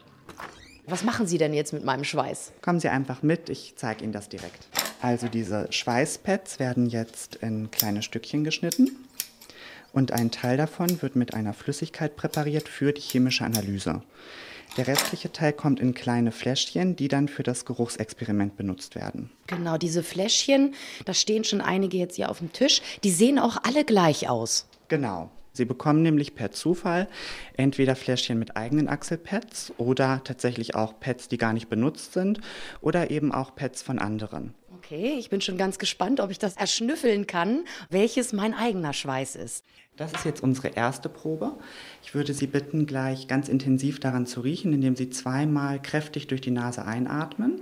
Was 0.89 1.03
machen 1.03 1.27
Sie 1.27 1.37
denn 1.37 1.53
jetzt 1.53 1.73
mit 1.73 1.83
meinem 1.83 2.05
Schweiß? 2.05 2.53
Kommen 2.61 2.79
Sie 2.79 2.87
einfach 2.87 3.21
mit, 3.21 3.49
ich 3.49 3.73
zeige 3.75 4.05
Ihnen 4.05 4.13
das 4.13 4.29
direkt. 4.29 4.67
Also 5.01 5.27
diese 5.27 5.67
Schweißpads 5.69 6.59
werden 6.59 6.87
jetzt 6.87 7.35
in 7.35 7.69
kleine 7.71 8.01
Stückchen 8.01 8.45
geschnitten 8.45 8.91
und 9.91 10.13
ein 10.13 10.31
Teil 10.31 10.55
davon 10.55 11.01
wird 11.01 11.17
mit 11.17 11.33
einer 11.33 11.53
Flüssigkeit 11.53 12.15
präpariert 12.15 12.69
für 12.69 12.93
die 12.93 13.01
chemische 13.01 13.43
Analyse. 13.43 14.01
Der 14.77 14.87
restliche 14.87 15.29
Teil 15.31 15.51
kommt 15.51 15.81
in 15.81 15.93
kleine 15.93 16.31
Fläschchen, 16.31 16.95
die 16.95 17.09
dann 17.09 17.27
für 17.27 17.43
das 17.43 17.65
Geruchsexperiment 17.65 18.55
benutzt 18.55 18.95
werden. 18.95 19.29
Genau, 19.47 19.77
diese 19.77 20.03
Fläschchen, 20.03 20.73
da 21.03 21.13
stehen 21.13 21.43
schon 21.43 21.59
einige 21.59 21.97
jetzt 21.97 22.15
hier 22.15 22.29
auf 22.29 22.39
dem 22.39 22.53
Tisch, 22.53 22.81
die 23.03 23.11
sehen 23.11 23.39
auch 23.39 23.57
alle 23.63 23.83
gleich 23.83 24.29
aus. 24.29 24.67
Genau. 24.87 25.31
Sie 25.57 25.65
bekommen 25.65 26.01
nämlich 26.01 26.35
per 26.35 26.51
Zufall 26.51 27.07
entweder 27.55 27.95
Fläschchen 27.95 28.39
mit 28.39 28.55
eigenen 28.55 28.87
Achselpads 28.87 29.73
oder 29.77 30.21
tatsächlich 30.23 30.75
auch 30.75 30.99
Pads, 30.99 31.27
die 31.27 31.37
gar 31.37 31.53
nicht 31.53 31.67
benutzt 31.67 32.13
sind 32.13 32.39
oder 32.79 33.11
eben 33.11 33.31
auch 33.31 33.55
Pads 33.55 33.81
von 33.81 33.99
anderen. 33.99 34.53
Okay, 34.77 35.15
ich 35.17 35.29
bin 35.29 35.41
schon 35.41 35.57
ganz 35.57 35.79
gespannt, 35.79 36.19
ob 36.19 36.29
ich 36.29 36.39
das 36.39 36.55
erschnüffeln 36.55 37.27
kann, 37.27 37.65
welches 37.89 38.31
mein 38.31 38.53
eigener 38.53 38.93
Schweiß 38.93 39.35
ist. 39.35 39.65
Das 39.97 40.13
ist 40.13 40.25
jetzt 40.25 40.43
unsere 40.43 40.67
erste 40.69 41.09
Probe. 41.09 41.53
Ich 42.03 42.13
würde 42.13 42.33
Sie 42.33 42.45
bitten, 42.45 42.85
gleich 42.85 43.27
ganz 43.27 43.49
intensiv 43.49 43.99
daran 43.99 44.27
zu 44.27 44.41
riechen, 44.41 44.71
indem 44.71 44.95
Sie 44.95 45.09
zweimal 45.09 45.81
kräftig 45.81 46.27
durch 46.27 46.39
die 46.39 46.51
Nase 46.51 46.85
einatmen. 46.85 47.61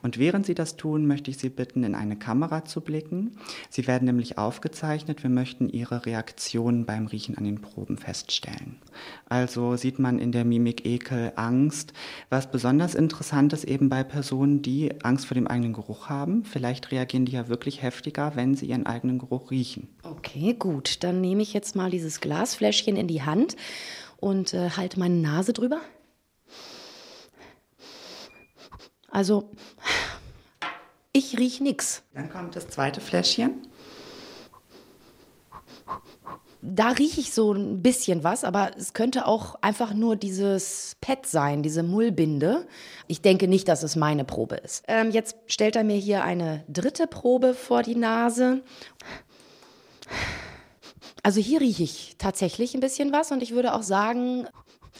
Und 0.00 0.16
während 0.16 0.46
Sie 0.46 0.54
das 0.54 0.76
tun, 0.76 1.08
möchte 1.08 1.32
ich 1.32 1.38
Sie 1.38 1.48
bitten, 1.48 1.82
in 1.82 1.96
eine 1.96 2.16
Kamera 2.16 2.64
zu 2.64 2.80
blicken. 2.80 3.32
Sie 3.70 3.88
werden 3.88 4.04
nämlich 4.04 4.38
aufgezeichnet. 4.38 5.24
Wir 5.24 5.30
möchten 5.30 5.68
Ihre 5.68 6.06
Reaktionen 6.06 6.86
beim 6.86 7.06
Riechen 7.06 7.36
an 7.36 7.44
den 7.44 7.60
Proben 7.60 7.98
feststellen. 7.98 8.76
Also 9.28 9.76
sieht 9.76 9.98
man 9.98 10.20
in 10.20 10.30
der 10.30 10.44
Mimik 10.44 10.86
Ekel, 10.86 11.32
Angst. 11.34 11.92
Was 12.30 12.50
besonders 12.50 12.94
interessant 12.94 13.52
ist 13.52 13.64
eben 13.64 13.88
bei 13.88 14.04
Personen, 14.04 14.62
die 14.62 15.02
Angst 15.02 15.26
vor 15.26 15.34
dem 15.34 15.48
eigenen 15.48 15.72
Geruch 15.72 16.08
haben. 16.08 16.44
Vielleicht 16.44 16.92
reagieren 16.92 17.24
die 17.24 17.32
ja 17.32 17.48
wirklich 17.48 17.82
heftiger, 17.82 18.36
wenn 18.36 18.54
sie 18.54 18.66
ihren 18.66 18.86
eigenen 18.86 19.18
Geruch 19.18 19.50
riechen. 19.50 19.88
Okay, 20.04 20.54
gut. 20.56 21.02
Dann 21.02 21.20
nehme 21.20 21.42
ich 21.42 21.52
jetzt 21.52 21.63
mal 21.72 21.90
dieses 21.90 22.20
Glasfläschchen 22.20 22.96
in 22.96 23.08
die 23.08 23.22
Hand 23.22 23.56
und 24.18 24.52
äh, 24.54 24.70
halte 24.70 24.98
meine 24.98 25.16
Nase 25.16 25.52
drüber. 25.52 25.80
Also, 29.10 29.50
ich 31.12 31.38
rieche 31.38 31.62
nichts. 31.62 32.02
Dann 32.12 32.28
kommt 32.28 32.56
das 32.56 32.68
zweite 32.68 33.00
Fläschchen. 33.00 33.68
Da 36.66 36.88
rieche 36.88 37.20
ich 37.20 37.32
so 37.32 37.52
ein 37.52 37.82
bisschen 37.82 38.24
was, 38.24 38.42
aber 38.42 38.70
es 38.76 38.94
könnte 38.94 39.26
auch 39.26 39.54
einfach 39.60 39.92
nur 39.92 40.16
dieses 40.16 40.96
Pad 41.00 41.26
sein, 41.26 41.62
diese 41.62 41.82
Mullbinde. 41.82 42.66
Ich 43.06 43.20
denke 43.20 43.48
nicht, 43.48 43.68
dass 43.68 43.82
es 43.82 43.96
meine 43.96 44.24
Probe 44.24 44.56
ist. 44.56 44.82
Ähm, 44.88 45.10
jetzt 45.10 45.36
stellt 45.46 45.76
er 45.76 45.84
mir 45.84 45.98
hier 45.98 46.24
eine 46.24 46.64
dritte 46.66 47.06
Probe 47.06 47.52
vor 47.52 47.82
die 47.82 47.96
Nase. 47.96 48.62
Also 51.22 51.40
hier 51.40 51.60
rieche 51.60 51.82
ich 51.82 52.16
tatsächlich 52.18 52.74
ein 52.74 52.80
bisschen 52.80 53.12
was 53.12 53.30
und 53.32 53.42
ich 53.42 53.52
würde 53.52 53.74
auch 53.74 53.82
sagen, 53.82 54.46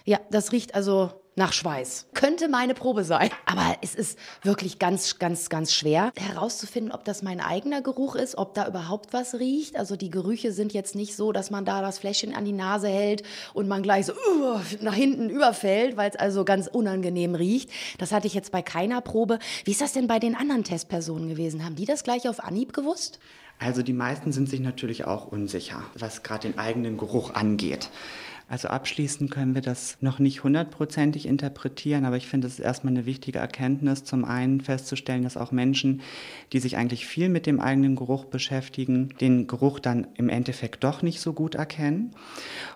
ja, 0.05 0.19
das 0.31 0.53
riecht 0.53 0.75
also 0.75 1.11
nach 1.37 1.53
Schweiß. 1.53 2.07
Könnte 2.14 2.49
meine 2.49 2.75
Probe 2.75 3.03
sein. 3.05 3.31
Aber 3.47 3.77
es 3.83 3.95
ist 3.95 4.19
wirklich 4.43 4.79
ganz, 4.79 5.19
ganz, 5.19 5.49
ganz 5.49 5.73
schwer 5.73 6.12
herauszufinden, 6.17 6.93
ob 6.93 7.05
das 7.05 7.23
mein 7.23 7.40
eigener 7.40 7.83
Geruch 7.83 8.14
ist, 8.14 8.38
ob 8.38 8.55
da 8.55 8.69
überhaupt 8.69 9.12
was 9.12 9.35
riecht. 9.35 9.77
Also 9.77 9.97
die 9.97 10.11
Gerüche 10.11 10.53
sind 10.53 10.73
jetzt 10.73 10.95
nicht 10.95 11.17
so, 11.17 11.33
dass 11.33 11.51
man 11.51 11.64
da 11.64 11.81
das 11.83 11.99
Fläschchen 11.99 12.35
an 12.35 12.45
die 12.45 12.53
Nase 12.53 12.88
hält 12.88 13.25
und 13.53 13.67
man 13.67 13.83
gleich 13.83 14.07
so 14.07 14.12
uh, 14.12 14.61
nach 14.81 14.95
hinten 14.95 15.29
überfällt, 15.29 15.97
weil 15.97 16.11
es 16.11 16.17
also 16.17 16.45
ganz 16.45 16.69
unangenehm 16.69 17.35
riecht. 17.35 17.71
Das 17.99 18.12
hatte 18.12 18.27
ich 18.27 18.35
jetzt 18.35 18.53
bei 18.53 18.62
keiner 18.62 19.01
Probe. 19.01 19.38
Wie 19.64 19.73
ist 19.73 19.81
das 19.81 19.93
denn 19.93 20.07
bei 20.07 20.21
den 20.21 20.37
anderen 20.37 20.62
Testpersonen 20.62 21.29
gewesen? 21.29 21.64
Haben 21.64 21.77
die 21.77 21.87
das 21.87 22.05
gleich 22.05 22.29
auf 22.29 22.40
Anhieb 22.40 22.73
gewusst? 22.73 23.19
Also 23.59 23.83
die 23.83 23.93
meisten 23.93 24.33
sind 24.33 24.49
sich 24.49 24.61
natürlich 24.61 25.05
auch 25.05 25.27
unsicher, 25.27 25.83
was 25.99 26.23
gerade 26.23 26.49
den 26.49 26.59
eigenen 26.59 26.97
Geruch 26.97 27.35
angeht. 27.35 27.88
Also 28.48 28.68
abschließend 28.68 29.30
können 29.30 29.54
wir 29.54 29.62
das 29.62 29.96
noch 30.00 30.18
nicht 30.18 30.44
hundertprozentig 30.44 31.26
interpretieren, 31.26 32.04
aber 32.04 32.16
ich 32.16 32.26
finde, 32.26 32.46
es 32.46 32.54
ist 32.54 32.64
erstmal 32.64 32.92
eine 32.92 33.07
wichtige 33.07 33.38
Erkenntnis, 33.38 34.04
zum 34.04 34.24
einen 34.24 34.61
festzustellen, 34.61 35.22
dass 35.22 35.38
auch 35.38 35.50
Menschen, 35.50 36.02
die 36.52 36.61
sich 36.61 36.76
eigentlich 36.76 37.07
viel 37.07 37.30
mit 37.30 37.46
dem 37.46 37.59
eigenen 37.59 37.96
Geruch 37.96 38.26
beschäftigen, 38.26 39.14
den 39.20 39.46
Geruch 39.46 39.78
dann 39.78 40.07
im 40.14 40.28
Endeffekt 40.28 40.85
doch 40.85 41.00
nicht 41.00 41.20
so 41.20 41.33
gut 41.33 41.54
erkennen. 41.54 42.11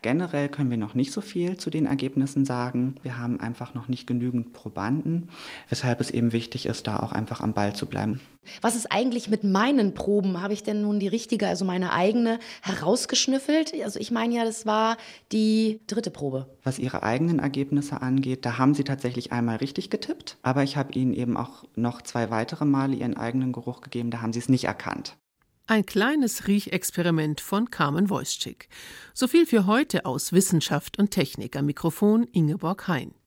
Generell 0.01 0.49
können 0.49 0.71
wir 0.71 0.79
noch 0.79 0.95
nicht 0.95 1.13
so 1.13 1.21
viel 1.21 1.59
zu 1.59 1.69
den 1.69 1.87
Ergebnissen 1.87 2.47
sagen. 2.47 2.95
Wir 3.03 3.19
haben 3.19 3.39
einfach 3.39 3.75
noch 3.75 3.89
nicht 3.89 4.07
genügend 4.07 4.55
Probanden, 4.55 5.29
weshalb 5.69 6.01
es 6.01 6.11
eben 6.11 6.33
wichtig 6.33 6.67
ist, 6.67 6.87
da 6.87 6.99
auch 6.99 7.13
einfach 7.13 7.41
am 7.41 7.53
Ball 7.53 7.75
zu 7.75 7.87
bleiben. 7.87 8.21
Was 8.63 8.77
ist 8.77 8.91
eigentlich 8.91 9.29
mit 9.29 9.45
meinen 9.45 9.95
Proben? 9.95 10.41
Habe 10.41 10.55
ich 10.55 10.63
denn 10.63 10.83
nun 10.83 11.01
die 11.01 11.09
richtige, 11.09 11.47
also 11.47 11.65
meine 11.65 11.93
eigene, 11.93 12.39
herausgeschnüffelt? 12.63 13.75
Also 13.85 14.01
ich 14.01 14.11
meine 14.11 14.35
ja, 14.35 14.45
das 14.45 14.65
war 14.65 14.97
die 15.59 15.81
dritte 15.89 16.11
Probe. 16.11 16.47
Was 16.63 16.79
Ihre 16.79 17.03
eigenen 17.03 17.41
Ergebnisse 17.41 18.01
angeht, 18.01 18.45
da 18.45 18.59
haben 18.59 18.75
Sie 18.75 18.85
tatsächlich 18.85 19.33
einmal 19.33 19.57
richtig 19.57 19.91
getippt, 19.91 20.39
aber 20.43 20.63
ich 20.63 20.77
habe 20.77 20.93
Ihnen 20.93 21.13
eben 21.13 21.37
auch 21.37 21.65
noch 21.75 22.01
zwei 22.03 22.31
weitere 22.31 22.65
Male 22.65 22.95
Ihren 22.95 23.17
eigenen 23.17 23.53
Geruch 23.53 23.81
gegeben, 23.81 24.13
da 24.13 24.21
haben 24.21 24.33
Sie 24.33 24.39
es 24.39 24.49
nicht 24.49 24.65
erkannt. 24.65 25.17
Ein 25.67 25.85
kleines 25.85 26.47
Riechexperiment 26.47 27.41
von 27.41 27.71
Carmen 27.71 28.09
Wojcik. 28.09 28.69
So 29.13 29.27
viel 29.27 29.47
für 29.47 29.67
heute 29.67 30.07
aus 30.07 30.33
Wissenschaft 30.33 30.99
und 30.99 31.11
Technik. 31.11 31.57
Am 31.57 31.67
Mikrofon 31.67 32.23
Ingeborg 32.33 32.89
Hein. 32.89 33.13